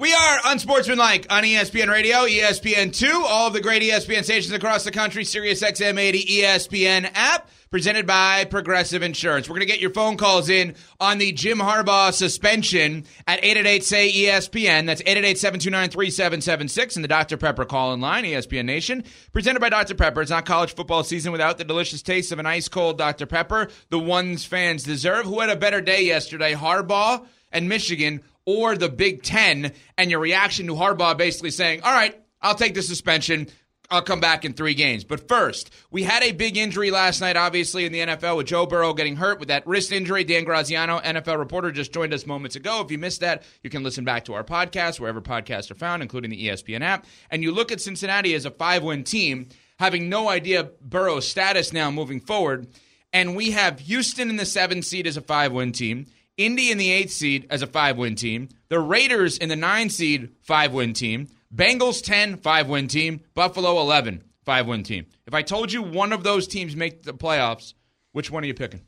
[0.00, 4.90] We are unsportsmanlike on ESPN Radio, ESPN2, all of the great ESPN stations across the
[4.90, 9.46] country, Sirius XM 80 ESPN app, presented by Progressive Insurance.
[9.46, 14.86] We're going to get your phone calls in on the Jim Harbaugh suspension at 888-SAY-ESPN.
[14.86, 17.36] That's 888-729-3776 and the Dr.
[17.36, 19.04] Pepper call-in line, ESPN Nation.
[19.34, 19.94] Presented by Dr.
[19.94, 20.22] Pepper.
[20.22, 23.26] It's not college football season without the delicious taste of an ice-cold Dr.
[23.26, 25.26] Pepper, the ones fans deserve.
[25.26, 30.20] Who had a better day yesterday, Harbaugh and Michigan or the Big Ten, and your
[30.20, 33.48] reaction to Harbaugh basically saying, All right, I'll take the suspension.
[33.92, 35.02] I'll come back in three games.
[35.02, 38.64] But first, we had a big injury last night, obviously, in the NFL with Joe
[38.64, 40.22] Burrow getting hurt with that wrist injury.
[40.22, 42.80] Dan Graziano, NFL reporter, just joined us moments ago.
[42.82, 46.02] If you missed that, you can listen back to our podcast, wherever podcasts are found,
[46.02, 47.04] including the ESPN app.
[47.32, 49.48] And you look at Cincinnati as a five win team,
[49.80, 52.68] having no idea Burrow's status now moving forward.
[53.12, 56.06] And we have Houston in the seven seed as a five win team.
[56.40, 58.48] Indy in the eighth seed as a five win team.
[58.70, 61.28] The Raiders in the nine seed, five win team.
[61.54, 63.20] Bengals 10, five win team.
[63.34, 65.04] Buffalo 11, five win team.
[65.26, 67.74] If I told you one of those teams make the playoffs,
[68.12, 68.80] which one are you picking?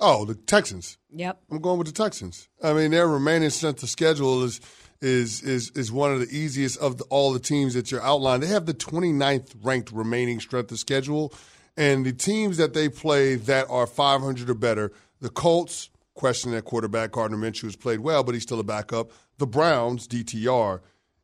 [0.00, 0.98] Oh, the Texans.
[1.12, 1.42] Yep.
[1.50, 2.48] I'm going with the Texans.
[2.60, 4.60] I mean, their remaining strength of schedule is
[5.00, 8.42] is is is one of the easiest of the, all the teams that you're outlined.
[8.42, 11.32] They have the 29th ranked remaining strength of schedule,
[11.76, 16.64] and the teams that they play that are 500 or better, the Colts, question at
[16.64, 19.10] quarterback, Gardner Minshew has played well, but he's still a backup.
[19.38, 20.80] The Browns, DTR,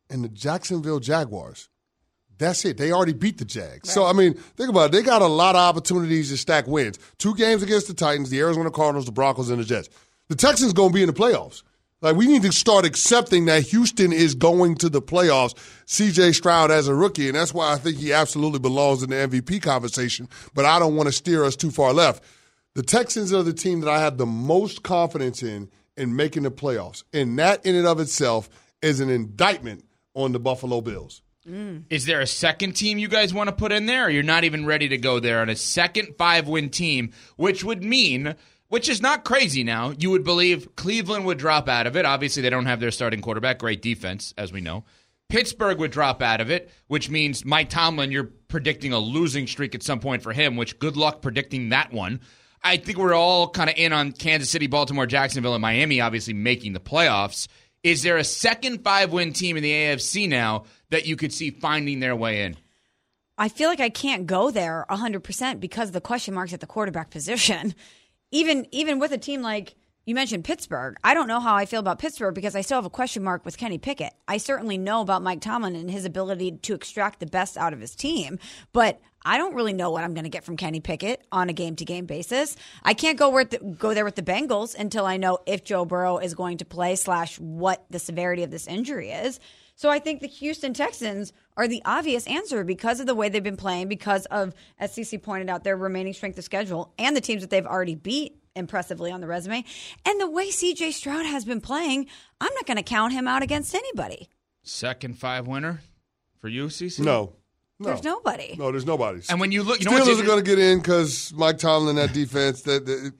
[0.09, 1.69] and the Jacksonville Jaguars.
[2.37, 2.77] That's it.
[2.77, 3.91] They already beat the Jags.
[3.91, 4.91] So, I mean, think about it.
[4.91, 6.99] They got a lot of opportunities to stack wins.
[7.17, 9.89] Two games against the Titans, the Arizona Cardinals, the Broncos, and the Jets.
[10.27, 11.63] The Texans going to be in the playoffs.
[11.99, 15.55] Like, we need to start accepting that Houston is going to the playoffs.
[15.87, 19.15] CJ Stroud as a rookie, and that's why I think he absolutely belongs in the
[19.15, 22.23] MVP conversation, but I don't want to steer us too far left.
[22.77, 26.51] The Texans are the team that I have the most confidence in in making the
[26.51, 27.03] playoffs.
[27.11, 28.51] And that, in and of itself,
[28.83, 31.23] is an indictment on the Buffalo Bills.
[31.49, 31.85] Mm.
[31.89, 34.63] Is there a second team you guys want to put in there, you're not even
[34.63, 38.35] ready to go there on a second five win team, which would mean,
[38.67, 42.05] which is not crazy now, you would believe Cleveland would drop out of it.
[42.05, 44.83] Obviously, they don't have their starting quarterback, great defense, as we know.
[45.29, 49.73] Pittsburgh would drop out of it, which means Mike Tomlin, you're predicting a losing streak
[49.73, 52.21] at some point for him, which good luck predicting that one.
[52.63, 56.33] I think we're all kind of in on Kansas City, Baltimore, Jacksonville, and Miami, obviously
[56.33, 57.47] making the playoffs.
[57.83, 61.51] Is there a second five win team in the AFC now that you could see
[61.51, 62.57] finding their way in?
[63.37, 66.67] I feel like I can't go there 100% because of the question marks at the
[66.67, 67.75] quarterback position.
[68.29, 69.73] Even even with a team like
[70.07, 72.85] you mentioned Pittsburgh, I don't know how I feel about Pittsburgh because I still have
[72.85, 74.13] a question mark with Kenny Pickett.
[74.25, 77.81] I certainly know about Mike Tomlin and his ability to extract the best out of
[77.81, 78.39] his team,
[78.71, 81.53] but I don't really know what I'm going to get from Kenny Pickett on a
[81.53, 82.55] game to game basis.
[82.83, 86.19] I can't go the, go there with the Bengals until I know if Joe Burrow
[86.19, 89.41] is going to play slash what the severity of this injury is.
[89.75, 93.43] So I think the Houston Texans are the obvious answer because of the way they've
[93.43, 97.21] been playing, because of, as CC pointed out, their remaining strength of schedule and the
[97.21, 99.63] teams that they've already beat impressively on the resume.
[100.05, 102.07] And the way CJ Stroud has been playing,
[102.41, 104.27] I'm not going to count him out against anybody.
[104.63, 105.81] Second five winner
[106.39, 106.99] for you, CC?
[106.99, 107.33] No.
[107.79, 107.89] No.
[107.89, 108.55] There's nobody.
[108.57, 109.21] No, there's nobody.
[109.29, 111.31] And when you look, you know what's Steelers are inter- going to get in because
[111.33, 113.13] Mike Tomlin, that defense, that, that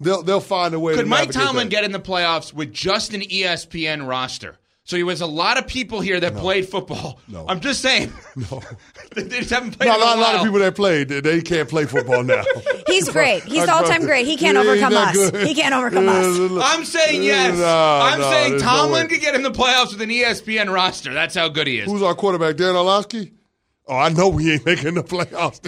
[0.00, 0.94] they'll they'll find a way.
[0.94, 1.70] Could to Mike Tomlin that.
[1.70, 4.58] get in the playoffs with just an ESPN roster?
[4.90, 7.20] So there was a lot of people here that played football.
[7.28, 7.46] No.
[7.48, 8.12] I'm just saying.
[8.34, 8.60] No.
[9.14, 11.08] they just haven't played No, a in a lot, a lot of people that played,
[11.08, 12.42] they- they can't play football now.
[12.88, 13.44] He's great.
[13.44, 14.26] He's Our all time great.
[14.26, 15.14] He can't Yeah, overcome us.
[15.14, 15.46] good.
[15.46, 16.60] He can't overcome us.
[16.74, 17.56] I'm saying yes.
[17.56, 19.08] No, I'm no, saying there's no Tomlin way.
[19.10, 21.14] could get in the playoffs with an ESPN roster.
[21.14, 21.86] That's how good he is.
[21.88, 23.32] Who's our quarterback, Dan Orlovsky?
[23.86, 25.62] Oh, I know we ain't making the playoffs.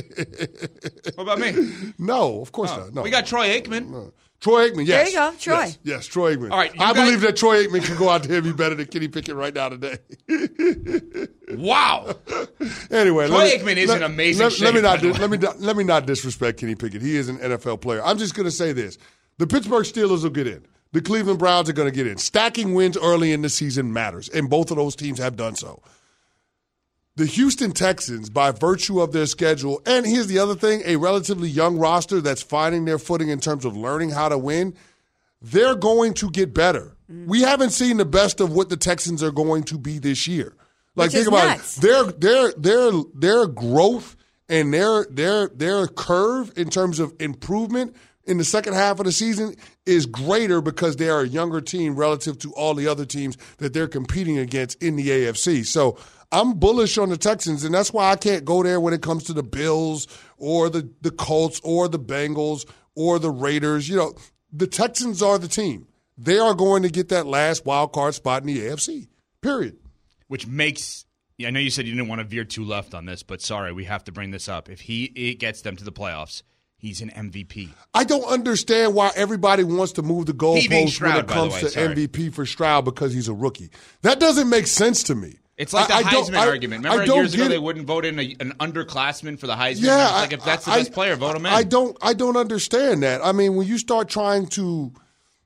[1.17, 1.93] what about me?
[1.97, 2.81] no, of course oh.
[2.81, 2.95] not.
[2.95, 4.11] No, We got Troy Aikman.
[4.43, 4.87] Troy Aikman.
[4.87, 5.55] Yes, There you go, Troy.
[5.55, 6.51] Yes, yes, Troy Aikman.
[6.51, 8.75] All right, I guys- believe that Troy Aikman can go out there and be better
[8.75, 9.97] than Kenny Pickett right now today.
[11.53, 12.17] Wow.
[12.91, 15.37] Anyway, Troy me- Aikman is let- an amazing Let, let me not by let me
[15.37, 17.03] not, let me not disrespect Kenny Pickett.
[17.03, 18.03] He is an NFL player.
[18.05, 18.97] I'm just going to say this:
[19.39, 20.65] the Pittsburgh Steelers will get in.
[20.93, 22.17] The Cleveland Browns are going to get in.
[22.19, 25.83] Stacking wins early in the season matters, and both of those teams have done so.
[27.14, 31.48] The Houston Texans, by virtue of their schedule, and here's the other thing: a relatively
[31.48, 34.75] young roster that's finding their footing in terms of learning how to win.
[35.42, 36.96] They're going to get better.
[37.11, 37.27] Mm.
[37.27, 40.55] We haven't seen the best of what the Texans are going to be this year.
[40.94, 41.79] Like Which think about nuts.
[41.79, 41.81] it.
[41.83, 44.16] Their their their their growth
[44.48, 49.12] and their their their curve in terms of improvement in the second half of the
[49.12, 53.37] season is greater because they are a younger team relative to all the other teams
[53.59, 55.66] that they're competing against in the AFC.
[55.66, 55.98] So
[56.33, 59.25] I'm bullish on the Texans, and that's why I can't go there when it comes
[59.25, 62.64] to the Bills or the, the Colts or the Bengals
[62.95, 63.88] or the Raiders.
[63.88, 64.14] You know,
[64.51, 65.87] the Texans are the team.
[66.16, 69.09] they are going to get that last wild card spot in the AFC.
[69.42, 69.77] Period.
[70.29, 71.05] Which makes
[71.45, 73.73] I know you said you didn't want to veer too left on this, but sorry,
[73.73, 74.68] we have to bring this up.
[74.68, 76.42] If he it gets them to the playoffs,
[76.77, 77.71] he's an MVP.
[77.95, 81.68] I don't understand why everybody wants to move the goalposts when it comes way, to
[81.71, 81.95] sorry.
[81.95, 83.71] MVP for Stroud because he's a rookie.
[84.03, 85.38] That doesn't make sense to me.
[85.62, 86.85] It's like the I- I Heisman I- argument.
[86.85, 89.85] I Remember don't years ago they wouldn't vote in a, an underclassman for the Heisman.
[89.85, 91.53] Yeah, like if that's the I- best player, vote him in.
[91.53, 91.96] I don't.
[92.03, 93.25] I don't understand that.
[93.25, 94.92] I mean, when you start trying to,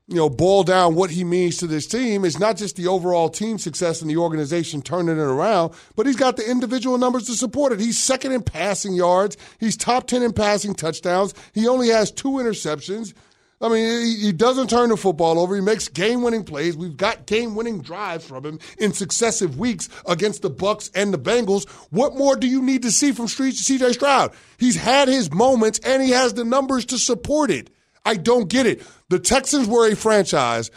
[0.07, 3.29] you know, boil down what he means to this team, it's not just the overall
[3.29, 7.33] team success and the organization turning it around, but he's got the individual numbers to
[7.33, 7.79] support it.
[7.79, 9.37] He's second in passing yards.
[9.59, 11.33] He's top ten in passing touchdowns.
[11.53, 13.13] He only has two interceptions.
[13.59, 15.55] I mean, he, doesn't turn the football over.
[15.55, 16.77] He makes game-winning plays.
[16.77, 21.67] We've got game-winning drives from him in successive weeks against the Bucs and the Bengals.
[21.89, 24.31] What more do you need to see from CJ Stroud?
[24.59, 27.71] He's had his moments and he has the numbers to support it.
[28.05, 28.83] I don't get it.
[29.09, 30.69] The Texans were a franchise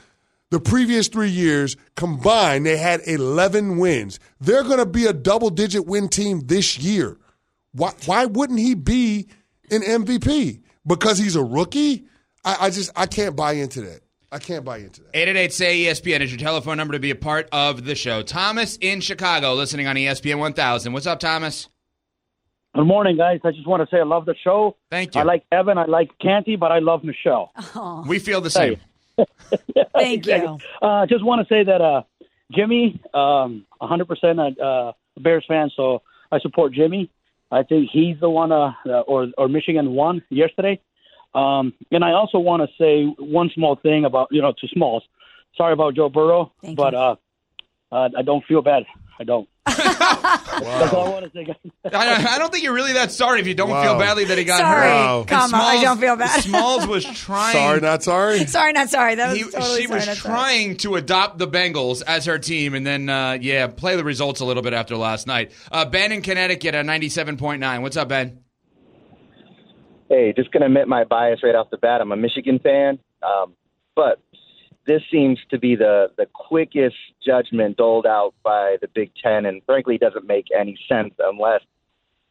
[0.50, 4.18] the previous three years combined, they had 11 wins.
[4.40, 7.16] They're going to be a double digit win team this year.
[7.72, 9.28] Why, why wouldn't he be
[9.70, 10.60] an MVP?
[10.84, 12.06] Because he's a rookie?
[12.44, 14.00] I, I just, I can't buy into that.
[14.32, 15.10] I can't buy into that.
[15.14, 18.22] 888 say ESPN is your telephone number to be a part of the show.
[18.22, 20.92] Thomas in Chicago, listening on ESPN 1000.
[20.92, 21.68] What's up, Thomas?
[22.74, 23.40] Good morning, guys.
[23.42, 24.76] I just want to say I love the show.
[24.90, 25.20] Thank you.
[25.20, 25.76] I like Evan.
[25.76, 27.52] I like Canty, but I love Michelle.
[28.06, 28.76] We feel the same.
[29.92, 30.58] Thank you.
[30.80, 32.02] Uh, just want to say that uh,
[32.52, 37.10] Jimmy, um, 100% a uh, Bears fan, so I support Jimmy.
[37.50, 40.80] I think he's the one, uh, uh, or or Michigan won yesterday.
[41.34, 45.02] Um, and I also want to say one small thing about you know to Smalls.
[45.56, 47.16] Sorry about Joe Burrow, Thank but uh,
[47.92, 48.84] uh, I don't feel bad.
[49.18, 49.48] I don't.
[49.66, 51.54] That's all I want to say.
[51.92, 53.82] I, I don't think you're really that sorry if you don't Wow.
[53.82, 54.94] feel badly that he got Sorry, hurt.
[54.94, 55.18] Wow.
[55.20, 56.40] And comma, I don't feel bad.
[56.42, 57.52] Smalls was trying.
[57.52, 58.44] Sorry, not sorry.
[58.46, 59.16] Sorry, not sorry.
[59.16, 60.34] That was He, totally she sorry, was not sorry.
[60.34, 64.40] trying to adopt the Bengals as her team, and then uh, yeah, play the results
[64.40, 65.52] a little bit after last night.
[65.70, 67.82] Uh, ben in Connecticut at ninety seven point nine.
[67.82, 68.40] What's up, Ben?
[70.10, 72.00] Hey, just going to admit my bias right off the bat.
[72.00, 73.54] I'm a Michigan fan, um,
[73.94, 74.20] but
[74.84, 79.62] this seems to be the, the quickest judgment doled out by the Big Ten, and
[79.64, 81.60] frankly, doesn't make any sense unless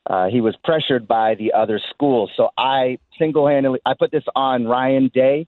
[0.05, 2.31] uh, he was pressured by the other schools.
[2.35, 5.47] So I single-handedly I put this on Ryan Day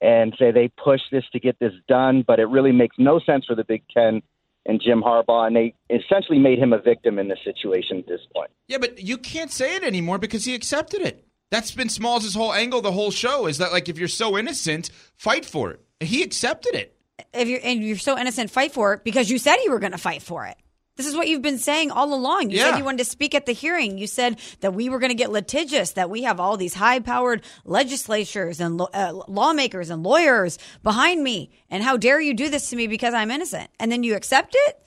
[0.00, 3.46] and say they pushed this to get this done, but it really makes no sense
[3.46, 4.22] for the Big Ten
[4.64, 8.20] and Jim Harbaugh, and they essentially made him a victim in this situation at this
[8.32, 8.52] point.
[8.68, 11.26] Yeah, but you can't say it anymore because he accepted it.
[11.50, 14.90] That's been Smalls' whole angle the whole show is that like if you're so innocent,
[15.16, 15.80] fight for it.
[16.00, 16.96] And he accepted it.
[17.32, 19.92] If you're and you're so innocent, fight for it because you said you were going
[19.92, 20.56] to fight for it.
[20.96, 22.50] This is what you've been saying all along.
[22.50, 22.70] You Yeah.
[22.70, 23.98] said you wanted to speak at the hearing.
[23.98, 27.00] You said that we were going to get litigious, that we have all these high
[27.00, 31.50] powered legislatures and lo- uh, lawmakers and lawyers behind me.
[31.68, 33.70] And how dare you do this to me because I'm innocent?
[33.80, 34.83] And then you accept it?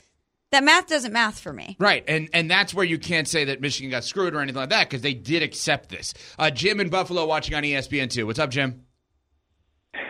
[0.52, 1.76] That math doesn't math for me.
[1.80, 4.70] Right, and and that's where you can't say that Michigan got screwed or anything like
[4.70, 6.14] that because they did accept this.
[6.40, 8.26] Uh, Jim in Buffalo watching on ESPN two.
[8.26, 8.86] What's up, Jim?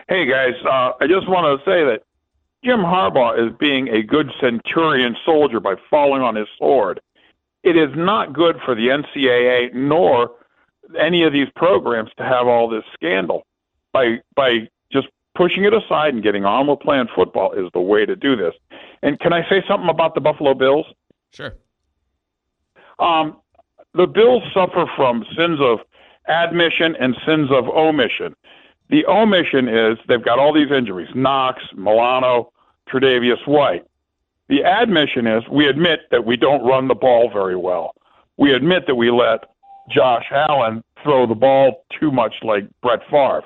[0.07, 2.03] Hey guys, uh, I just want to say that
[2.63, 6.99] Jim Harbaugh is being a good centurion soldier by falling on his sword.
[7.63, 10.31] It is not good for the NCAA nor
[10.99, 13.43] any of these programs to have all this scandal.
[13.91, 18.05] By by just pushing it aside and getting on with playing football is the way
[18.05, 18.53] to do this.
[19.03, 20.85] And can I say something about the Buffalo Bills?
[21.31, 21.55] Sure.
[22.99, 23.37] Um,
[23.93, 25.79] the Bills suffer from sins of
[26.27, 28.35] admission and sins of omission.
[28.89, 32.51] The omission is they've got all these injuries Knox, Milano,
[32.89, 33.85] Tre'Davious White.
[34.49, 37.93] The admission is we admit that we don't run the ball very well.
[38.37, 39.43] We admit that we let
[39.89, 43.43] Josh Allen throw the ball too much like Brett Favre.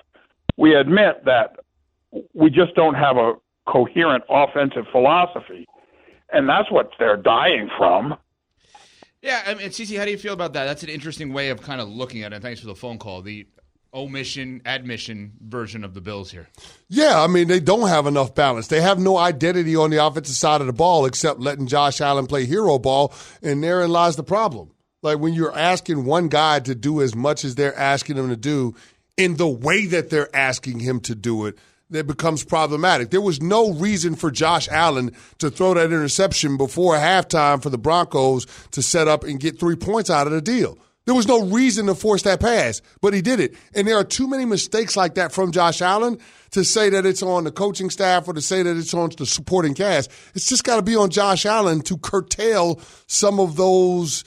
[0.58, 1.56] We admit that
[2.34, 3.34] we just don't have a
[3.72, 5.66] coherent offensive philosophy.
[6.34, 8.16] And that's what they're dying from.
[9.22, 10.66] Yeah, I mean, Cece, how do you feel about that?
[10.66, 12.42] That's an interesting way of kind of looking at it.
[12.42, 13.22] Thanks for the phone call.
[13.22, 13.48] The
[13.94, 16.48] omission, admission version of the Bills here.
[16.88, 18.68] Yeah, I mean, they don't have enough balance.
[18.68, 22.26] They have no identity on the offensive side of the ball except letting Josh Allen
[22.26, 24.72] play hero ball, and therein lies the problem.
[25.04, 28.38] Like when you're asking one guy to do as much as they're asking him to
[28.38, 28.76] do
[29.18, 31.58] in the way that they're asking him to do it,
[31.92, 33.10] it becomes problematic.
[33.10, 37.78] There was no reason for Josh Allen to throw that interception before halftime for the
[37.78, 40.78] Broncos to set up and get three points out of the deal.
[41.06, 43.56] There was no reason to force that pass, but he did it.
[43.74, 46.20] And there are too many mistakes like that from Josh Allen
[46.52, 49.26] to say that it's on the coaching staff or to say that it's on the
[49.26, 50.12] supporting cast.
[50.36, 54.24] It's just got to be on Josh Allen to curtail some of those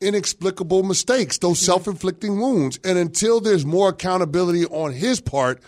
[0.00, 1.66] inexplicable mistakes, those mm-hmm.
[1.66, 2.80] self inflicting wounds.
[2.82, 5.62] And until there's more accountability on his part,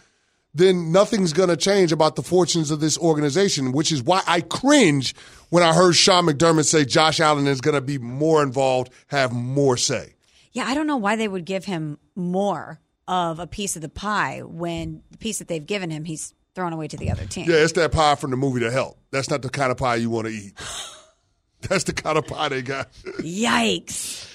[0.59, 4.41] then nothing's going to change about the fortunes of this organization, which is why I
[4.41, 5.15] cringe
[5.51, 9.33] when I heard Sean McDermott say Josh Allen is going to be more involved, have
[9.33, 10.15] more say.
[10.53, 13.89] Yeah, I don't know why they would give him more of a piece of the
[13.89, 17.49] pie when the piece that they've given him, he's thrown away to the other team.
[17.49, 18.99] Yeah, it's that pie from the movie The Help.
[19.11, 20.53] That's not the kind of pie you want to eat.
[21.63, 22.93] That's the kind of pie they got.
[23.21, 24.27] Yikes.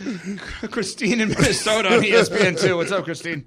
[0.72, 2.76] Christine in Minnesota on E ESPN two.
[2.76, 3.46] What's up, Christine?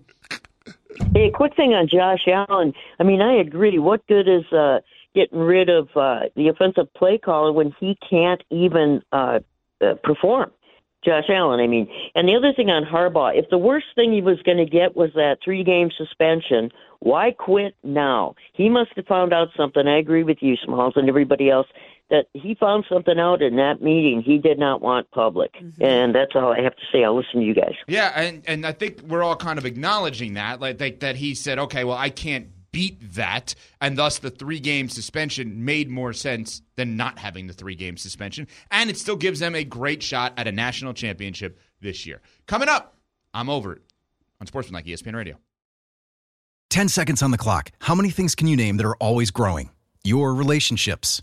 [1.16, 2.74] Hey, quick thing on Josh Allen.
[3.00, 3.78] I mean, I agree.
[3.78, 4.80] What good is uh,
[5.14, 9.38] getting rid of uh, the offensive play caller when he can't even uh,
[9.80, 10.50] uh, perform?
[11.02, 11.88] Josh Allen, I mean.
[12.14, 14.94] And the other thing on Harbaugh, if the worst thing he was going to get
[14.94, 18.34] was that three game suspension, why quit now?
[18.52, 19.88] He must have found out something.
[19.88, 21.68] I agree with you, Smalls, and everybody else,
[22.10, 25.52] that he found something out in that meeting he did not want public.
[25.54, 25.82] Mm-hmm.
[25.82, 27.04] And that's all I have to say.
[27.04, 27.74] I'll listen to you guys.
[27.88, 31.34] Yeah, and and I think we're all kind of acknowledging that, like that, that he
[31.34, 36.12] said, okay, well, I can't beat that, and thus the three game suspension made more
[36.12, 40.02] sense than not having the three game suspension, and it still gives them a great
[40.02, 42.20] shot at a national championship this year.
[42.46, 42.96] Coming up,
[43.32, 43.82] I'm over it
[44.40, 45.36] on Sportsman E Like ESPN Radio.
[46.70, 47.70] 10 seconds on the clock.
[47.80, 49.70] How many things can you name that are always growing?
[50.04, 51.22] Your relationships,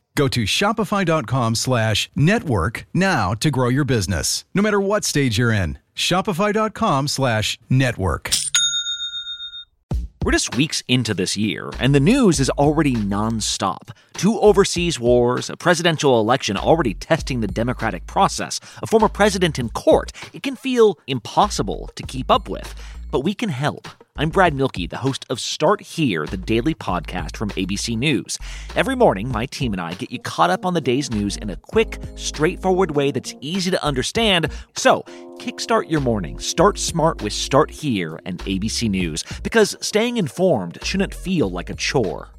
[0.15, 5.51] Go to shopify.com slash network now to grow your business, no matter what stage you're
[5.51, 5.77] in.
[5.95, 8.31] Shopify.com slash network.
[10.23, 13.89] We're just weeks into this year, and the news is already nonstop.
[14.13, 19.69] Two overseas wars, a presidential election already testing the democratic process, a former president in
[19.69, 20.11] court.
[20.31, 22.75] It can feel impossible to keep up with,
[23.11, 23.87] but we can help.
[24.15, 28.37] I'm Brad Mielke, the host of Start Here, the daily podcast from ABC News.
[28.75, 31.49] Every morning, my team and I get you caught up on the day's news in
[31.49, 34.51] a quick, straightforward way that's easy to understand.
[34.75, 35.03] So,
[35.39, 36.39] kickstart your morning.
[36.39, 41.75] Start smart with Start Here and ABC News, because staying informed shouldn't feel like a
[41.75, 42.29] chore.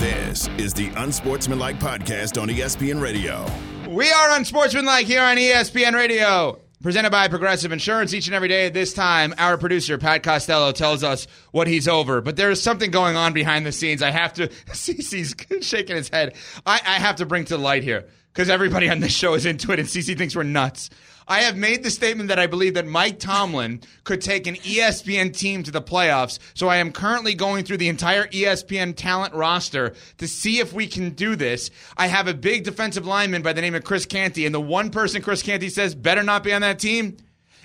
[0.00, 3.44] This is the Unsportsmanlike Podcast on ESPN Radio.
[3.86, 6.58] We are Unsportsmanlike here on ESPN Radio.
[6.82, 9.34] Presented by Progressive Insurance each and every day at this time.
[9.36, 12.22] Our producer, Pat Costello, tells us what he's over.
[12.22, 14.00] But there is something going on behind the scenes.
[14.00, 16.34] I have to, CC's shaking his head.
[16.64, 19.70] I, I have to bring to light here because everybody on this show is into
[19.70, 20.88] it and CC thinks we're nuts.
[21.30, 25.34] I have made the statement that I believe that Mike Tomlin could take an ESPN
[25.34, 26.40] team to the playoffs.
[26.54, 30.88] So I am currently going through the entire ESPN talent roster to see if we
[30.88, 31.70] can do this.
[31.96, 34.90] I have a big defensive lineman by the name of Chris Canty, and the one
[34.90, 37.16] person Chris Canty says better not be on that team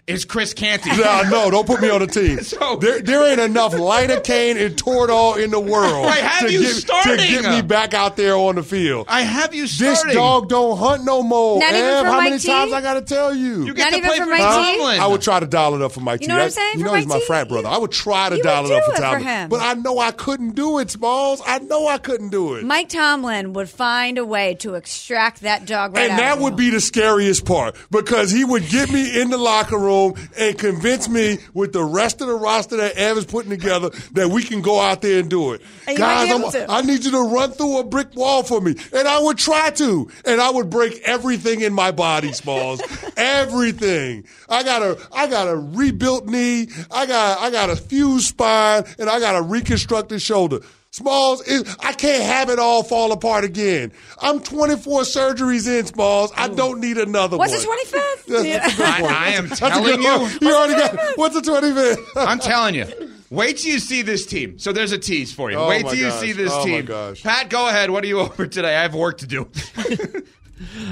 [0.08, 0.92] is Chris Canty.
[0.92, 2.38] No, no, don't put me on the team.
[2.80, 6.76] there, there ain't enough lidocaine and Toradol in the world I have to, you get,
[7.04, 9.08] to get me back out there on the field.
[9.10, 10.06] I have you starting.
[10.08, 11.60] This dog don't hunt no more.
[11.60, 12.48] Not even Ev, for how Mike many T?
[12.50, 13.66] times I got to tell you?
[13.66, 14.64] You Not even for Mike Huh?
[14.94, 15.00] T?
[15.00, 16.26] I would try to dial it up for Mike T.
[16.26, 16.74] You know what I'm saying?
[16.76, 17.26] You For know he's my T?
[17.26, 17.68] frat brother.
[17.68, 19.24] I would try to You dial it up do for it for Tomlin.
[19.24, 19.50] him.
[19.50, 21.42] But I know I couldn't do it, Smalls.
[21.48, 22.64] I know I couldn't do it.
[22.64, 26.44] Mike Tomlin would find a way to extract that dog right and out that of
[26.44, 29.95] would be the scariest part because he would get me in the locker room
[30.38, 34.30] and convince me with the rest of the roster that Ev is putting together that
[34.30, 35.62] we can go out there and do it.
[35.88, 38.76] And Guys, I need you to run through a brick wall for me.
[38.94, 40.10] And I would try to.
[40.26, 42.82] And I would break everything in my body, Smalls.
[43.18, 44.26] everything.
[44.50, 46.68] I got a I got a rebuilt knee.
[46.92, 50.60] I got I got a fused spine and I got a reconstructed shoulder.
[51.00, 53.92] Smalls, it, I can't have it all fall apart again.
[54.22, 56.32] I'm 24 surgeries in, Smalls.
[56.38, 57.78] I don't need another What's one.
[57.92, 58.26] the 25th?
[58.28, 58.60] That's, Yeah.
[58.60, 59.02] that's a I.
[59.14, 60.20] I am That's a telling good you.
[60.22, 60.38] one.
[60.42, 61.98] You already got what's the 25th?
[62.16, 62.86] I'm telling you.
[63.30, 64.58] Wait till you see this team.
[64.58, 65.58] So there's a tease for you.
[65.58, 66.86] Oh Wait my till you see this Oh my team.
[66.86, 67.22] gosh.
[67.24, 67.90] Pat, go ahead.
[67.90, 68.78] What are you over today?
[68.78, 69.50] I have work to do.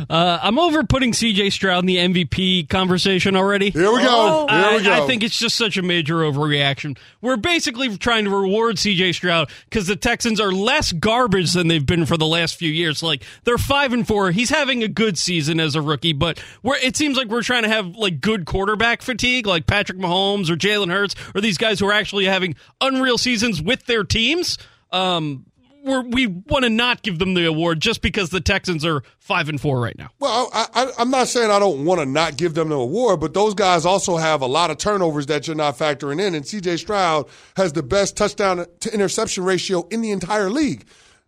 [0.10, 3.70] Uh, I'm over putting CJ Stroud in the MVP conversation already.
[3.70, 4.48] Here we go.
[4.50, 4.92] Here I, we go.
[4.92, 6.98] I think it's just such a major overreaction.
[7.22, 11.86] We're basically trying to reward CJ Stroud because the Texans are less garbage than they've
[11.86, 13.02] been for the last few years.
[13.02, 14.32] Like they're five and four.
[14.32, 17.64] He's having a good season as a rookie, but we're, it seems like we're trying
[17.64, 21.80] to have like good quarterback fatigue, like Patrick Mahomes or Jalen Hurts, or these guys
[21.80, 24.58] who are actually having unreal seasons with their teams.
[24.92, 25.46] Um,
[25.84, 29.60] we want to not give them the award just because the Texans are five and
[29.60, 30.10] four right now.
[30.20, 33.34] Well, I, I'm not saying I don't want to not give them the award, but
[33.34, 36.36] those guys also have a lot of turnovers that you're not factoring in.
[36.36, 37.28] And CJ Stroud
[37.58, 40.86] has the best touchdown to interception ratio in the entire league.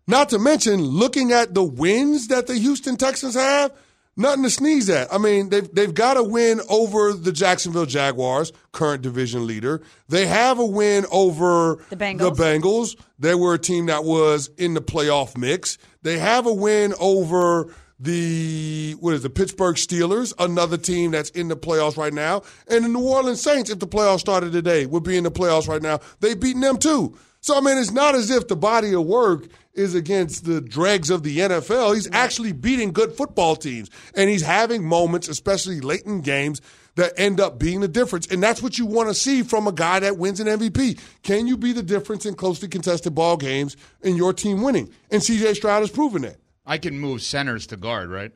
[0.08, 3.72] Not to mention, looking at the wins that the Houston Texans have,
[4.18, 5.14] nothing to sneeze at.
[5.14, 9.82] I mean, they've they've got a win over the Jacksonville Jaguars, current division leader.
[10.10, 12.20] They have a win over The Bengals.
[12.20, 12.96] The Bengals.
[13.20, 15.78] They were a team that was in the playoff mix.
[16.02, 21.48] They have a win over the what is the Pittsburgh Steelers, another team that's in
[21.48, 23.70] the playoffs right now, and the New Orleans Saints.
[23.70, 26.00] If the playoffs started today, would be in the playoffs right now.
[26.20, 27.18] They've beaten them too.
[27.46, 31.12] So I mean, it's not as if the body of work is against the dregs
[31.12, 31.94] of the NFL.
[31.94, 36.60] He's actually beating good football teams, and he's having moments, especially late in games,
[36.96, 38.26] that end up being the difference.
[38.26, 41.00] And that's what you want to see from a guy that wins an MVP.
[41.22, 44.90] Can you be the difference in closely contested ball games and your team winning?
[45.12, 46.38] And CJ Stroud has proven that.
[46.66, 48.32] I can move centers to guard, right?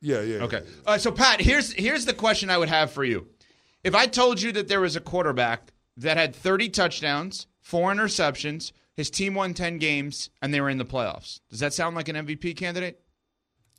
[0.00, 0.38] Yeah, yeah.
[0.38, 0.62] Okay.
[0.84, 3.28] Uh, so Pat, here's here's the question I would have for you.
[3.84, 8.72] If I told you that there was a quarterback that had 30 touchdowns, four interceptions,
[8.94, 12.08] his team won 10 games, and they were in the playoffs, does that sound like
[12.08, 13.00] an MVP candidate?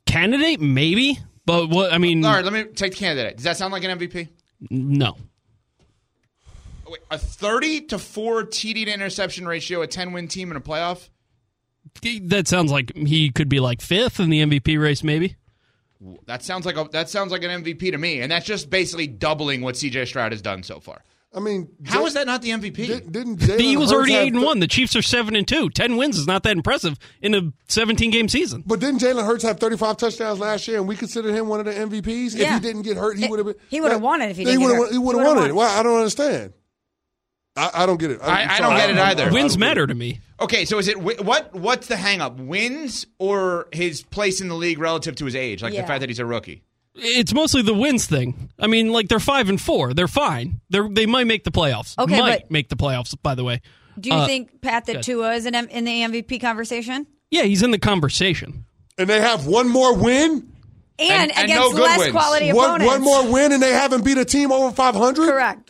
[0.06, 3.36] Candidate, maybe, but what I mean, All right, let me take the candidate.
[3.36, 4.28] Does that sound like an MVP?
[4.70, 5.16] no.
[6.86, 10.56] Oh, wait, a 30 to 4 TD to interception ratio, a 10 win team in
[10.56, 11.08] a playoff?
[12.02, 15.36] That sounds like he could be like fifth in the MVP race, maybe.
[16.26, 19.06] That sounds like a, that sounds like an MVP to me, and that's just basically
[19.06, 21.02] doubling what CJ Stroud has done so far.
[21.36, 23.10] I mean, how How is that not the MVP?
[23.10, 24.60] Didn't The Eagles Hurts already eight and th- one.
[24.60, 25.68] The Chiefs are seven and two.
[25.70, 28.62] Ten wins is not that impressive in a seventeen game season.
[28.64, 31.66] But didn't Jalen Hurts have 35 touchdowns last year, and we consider him one of
[31.66, 32.36] the MVPs?
[32.38, 33.56] If he didn't get hurt, he would have been.
[33.68, 34.84] he would've won it if he Yeah, didn't get would've hurt.
[34.84, 35.40] won- He would have won it.
[35.48, 35.54] won.
[35.56, 36.52] Well, I don't understand.
[37.56, 38.20] I, I don't get it.
[38.22, 39.32] I- I sorry, don't get it either.
[39.32, 40.20] Wins matter to me.
[40.40, 41.54] Okay, so is it what?
[41.54, 42.38] What's the hang up?
[42.38, 45.82] Wins or his place in the league relative to his age, like Yeah.
[45.82, 46.62] the fact that he's a rookie?
[46.96, 48.50] It's mostly the wins thing.
[48.58, 49.94] I mean, like they're five and four.
[49.94, 50.60] They're fine.
[50.70, 51.98] They're they might make the playoffs.
[51.98, 53.14] Okay, might but- make the playoffs.
[53.20, 53.60] By the way,
[53.98, 55.02] Do you Uh, think Pat that good.
[55.02, 57.06] Tua is in, M- in the MVP conversation?
[57.30, 58.64] yeah, he's in the conversation.
[58.98, 60.48] And they have one more win.
[60.96, 62.12] And, And- and against no good less wins.
[62.12, 62.86] quality One, opponents.
[62.92, 65.28] one more win, and they haven't beat a team over 500.
[65.28, 65.63] Correct.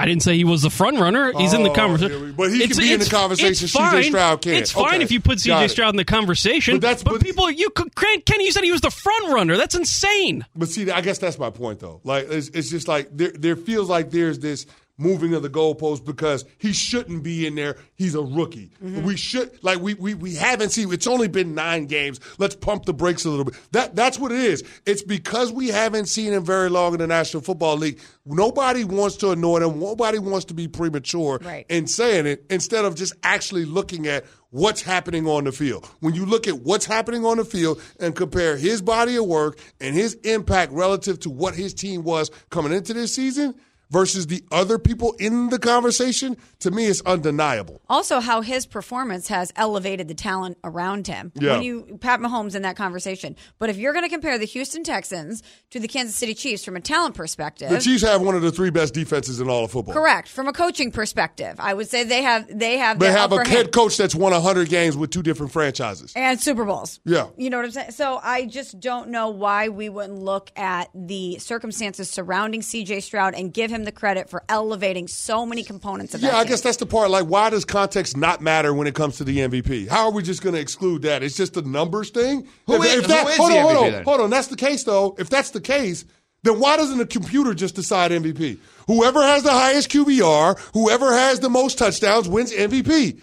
[0.00, 1.32] I didn't say he was the front runner.
[1.36, 2.34] He's in the Oh, conversation.
[2.36, 3.64] but he can be in the conversation.
[3.64, 4.02] It's CJ fine.
[4.04, 4.56] Stroud can't.
[4.56, 5.68] It's fine Okay, if you put CJ.
[5.70, 6.76] Stroud in the conversation.
[6.76, 7.50] But that's- but- people.
[7.50, 7.92] You could,
[8.24, 9.56] Kenny, you said he was the front runner.
[9.56, 10.46] That's insane.
[10.54, 12.00] But see, I guess that's my point, though.
[12.04, 14.66] Like, it's, it's just like there, there feels like there's this
[14.98, 17.76] moving of the goalposts because he shouldn't be in there.
[17.94, 18.70] He's a rookie.
[18.84, 19.04] Mm-hmm.
[19.04, 20.92] We should like we, we we haven't seen.
[20.92, 22.20] It's only been nine games.
[22.38, 23.54] Let's pump the brakes a little bit.
[23.72, 24.64] That that's what it is.
[24.84, 28.00] It's because we haven't seen him very long in the National Football League.
[28.26, 29.78] Nobody wants to annoy him.
[29.80, 31.64] Nobody wants to be premature Right.
[31.68, 35.86] in saying it instead of just actually looking at what's happening on the field.
[36.00, 39.58] When you look at what's happening on the field and compare his body of work
[39.80, 43.54] and his impact relative to what his team was coming into this season
[43.90, 47.80] versus the other people in the conversation, to me, it's undeniable.
[47.88, 51.32] Also, how his performance has elevated the talent around him.
[51.34, 51.52] Yeah.
[51.54, 54.84] When you Pat Mahomes in that conversation, but if you're going to compare the Houston
[54.84, 58.42] Texans to the Kansas City Chiefs from a talent perspective, The Chiefs have one of
[58.42, 59.94] the three best defenses in all of football.
[59.94, 60.28] correct.
[60.28, 63.46] From a coaching perspective, I would say they have they have They have a head
[63.48, 63.72] hand.
[63.72, 66.12] coach that's won 100 games with two different franchises.
[66.14, 67.00] and Super Bowls.
[67.04, 67.28] Yeah.
[67.36, 67.90] You know what I'm saying?
[67.92, 73.34] So I just don't know why we wouldn't look at the circumstances surrounding CJ Stroud
[73.34, 76.36] and give him the credit for elevating so many components of Yeah, that.
[76.36, 76.50] I team.
[76.50, 77.10] guess that's the part.
[77.10, 79.88] Like, why does context not matter when it comes to the MVP?
[79.88, 81.22] How are we just going to exclude that?
[81.22, 82.46] It's just a numbers thing.
[82.66, 84.04] Who if, is- if that, who is hold the on, hold on, then?
[84.04, 84.30] hold on.
[84.30, 85.14] That's the case, though.
[85.18, 86.04] If that's the case,
[86.44, 88.58] then why doesn't a computer just decide MVP?
[88.86, 93.20] Whoever has the highest QBR, whoever has the most touchdowns, wins MVP.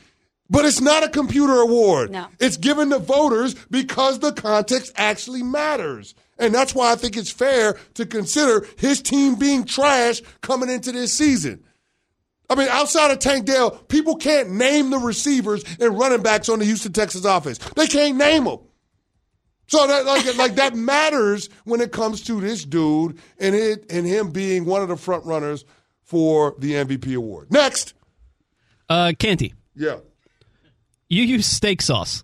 [0.47, 2.11] But it's not a computer award.
[2.11, 2.27] No.
[2.39, 6.13] It's given to voters because the context actually matters.
[6.37, 10.91] And that's why I think it's fair to consider his team being trash coming into
[10.91, 11.63] this season.
[12.49, 16.59] I mean, outside of Tank Dell, people can't name the receivers and running backs on
[16.59, 17.57] the Houston Texas offense.
[17.75, 18.59] They can't name them.
[19.67, 24.05] So that like like that matters when it comes to this dude and it and
[24.05, 25.65] him being one of the front runners
[26.03, 27.51] for the MVP award.
[27.51, 27.95] Next,
[28.87, 29.95] Uh, Canty, yeah.
[31.09, 32.23] you use steak sauce.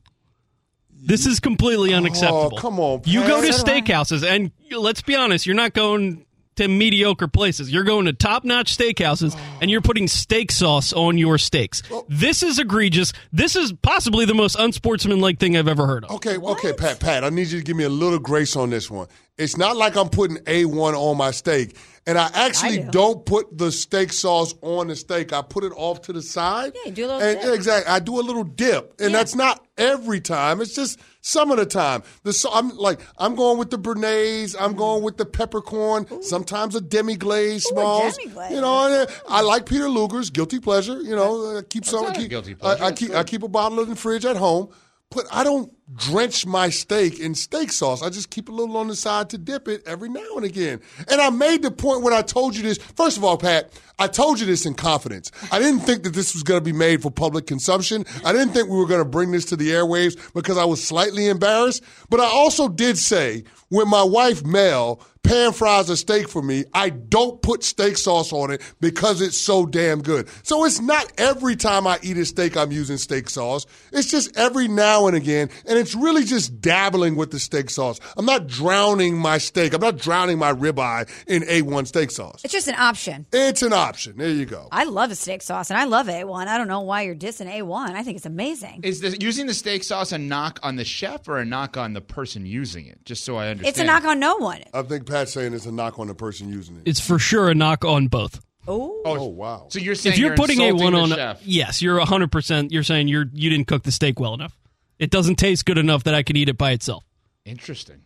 [1.04, 2.58] This is completely oh, unacceptable.
[2.58, 3.56] come on, You go to Pat.
[3.56, 6.26] So steakhouses, and let's be honest, you're not going
[6.56, 7.72] to mediocre places.
[7.72, 11.82] You're going to top notch steakhouses, and you're putting steak sauce on your steaks.
[12.08, 13.14] This is egregious.
[13.32, 16.12] This is possibly the most unsportsmanlike thing I've ever heard of.
[16.12, 17.24] Okay, okay, Pat, Pat.
[17.24, 19.08] I need you to give me a little grace on this one.
[19.38, 21.76] It's not like I'm putting A1 on my steak.
[22.08, 23.00] And I actually I do.
[23.00, 25.34] not put the steak sauce on the steak.
[25.34, 26.74] I put it off to the side.
[26.74, 27.54] Yeah, you do a little and, dip.
[27.54, 27.92] Exactly.
[27.92, 29.00] I do a little dip.
[29.00, 30.62] And that's not every time.
[30.62, 32.02] It's just some of the time.
[32.24, 34.56] The so I'm like I'm going with the béarnaise.
[34.60, 38.18] I'm going with the peppercorn, sometimes a demi glaze smalls.
[38.18, 38.52] demi-glaze.
[38.52, 42.12] You know, and, uh, I like Peter Luger's guilty pleasure, you know, uh, keep some
[42.14, 42.84] keep, guilty pleasure.
[42.84, 43.12] I That's keep.
[43.12, 44.70] I keep a bottle in the fridge at home.
[45.12, 48.02] But I don't drench my steak in steak sauce.
[48.02, 50.80] I just keep a little on the side to dip it every now and again.
[51.10, 52.78] And I made the point when I told you this.
[52.78, 53.72] First of all, Pat,
[54.02, 55.32] I told you this in confidence.
[55.52, 58.04] I didn't think that this was going to be made for public consumption.
[58.26, 60.84] I didn't think we were going to bring this to the airwaves because I was
[60.84, 61.84] slightly embarrassed.
[62.10, 66.66] But I also did say when my wife Mel pan fries a steak for me,
[66.74, 70.28] I don't put steak sauce on it because it's so damn good.
[70.44, 73.66] So it's not every time I eat a steak I'm using steak sauce.
[73.92, 75.50] It's just every now and again.
[75.66, 78.00] And it's really just dabbling with the steak sauce.
[78.18, 79.74] I'm not drowning my steak.
[79.74, 82.42] I'm not drowning my ribeye in A1 steak sauce.
[82.44, 83.26] It's just an option.
[83.32, 83.91] It's an option.
[83.98, 84.68] There you go.
[84.72, 86.48] I love a steak sauce and I love A1.
[86.48, 87.92] I don't know why you're dissing A1.
[87.92, 88.82] I think it's amazing.
[88.84, 91.94] Is the, using the steak sauce a knock on the chef or a knock on
[91.94, 93.04] the person using it?
[93.06, 93.70] Just so I understand.
[93.70, 94.64] It's a knock on no one.
[94.74, 96.84] I think Pat's saying it's a knock on the person using it.
[96.86, 98.40] It's for sure a knock on both.
[98.68, 99.68] Oh, oh wow.
[99.70, 101.42] So you're saying if you're, putting A1 on, chef.
[101.44, 102.72] yes, you're hundred percent.
[102.72, 104.56] You're saying you're you didn't cook the steak well enough.
[105.00, 107.04] It doesn't taste good enough that I could eat it by itself.
[107.44, 108.02] Interesting.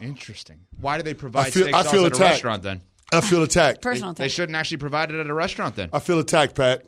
[0.00, 0.60] Interesting.
[0.80, 2.80] Why do they provide feel- steak I sauce feel at a restaurant then?
[3.12, 3.80] I feel attacked.
[3.80, 4.24] Personal attack.
[4.24, 5.88] They shouldn't actually provide it at a restaurant then.
[5.92, 6.84] I feel attacked, Pat.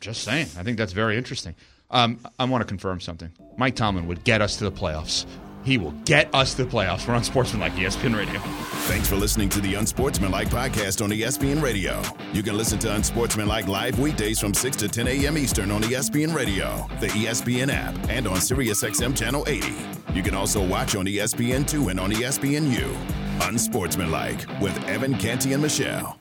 [0.00, 0.48] Just saying.
[0.58, 1.54] I think that's very interesting.
[1.90, 3.30] Um, I want to confirm something.
[3.56, 5.26] Mike Tomlin would get us to the playoffs.
[5.64, 7.08] He will get us to the playoffs.
[7.08, 8.38] We're on Sportsmanlike ESPN Radio.
[8.86, 12.02] Thanks for listening to the Unsportsmanlike podcast on ESPN Radio.
[12.34, 15.38] You can listen to Unsportsmanlike live weekdays from 6 to 10 a.m.
[15.38, 19.74] Eastern on ESPN Radio, the ESPN app, and on SiriusXM Channel 80.
[20.12, 23.48] You can also watch on E ESPN2 and on ESPNU.
[23.48, 26.18] Unsportsmanlike with Evan Canty and Michelle.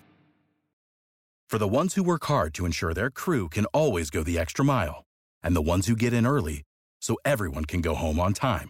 [1.49, 4.65] For the ones who work hard to ensure their crew can always go the extra
[4.65, 5.03] mile,
[5.43, 6.63] and the ones who get in early
[6.99, 8.69] so everyone can go home on time,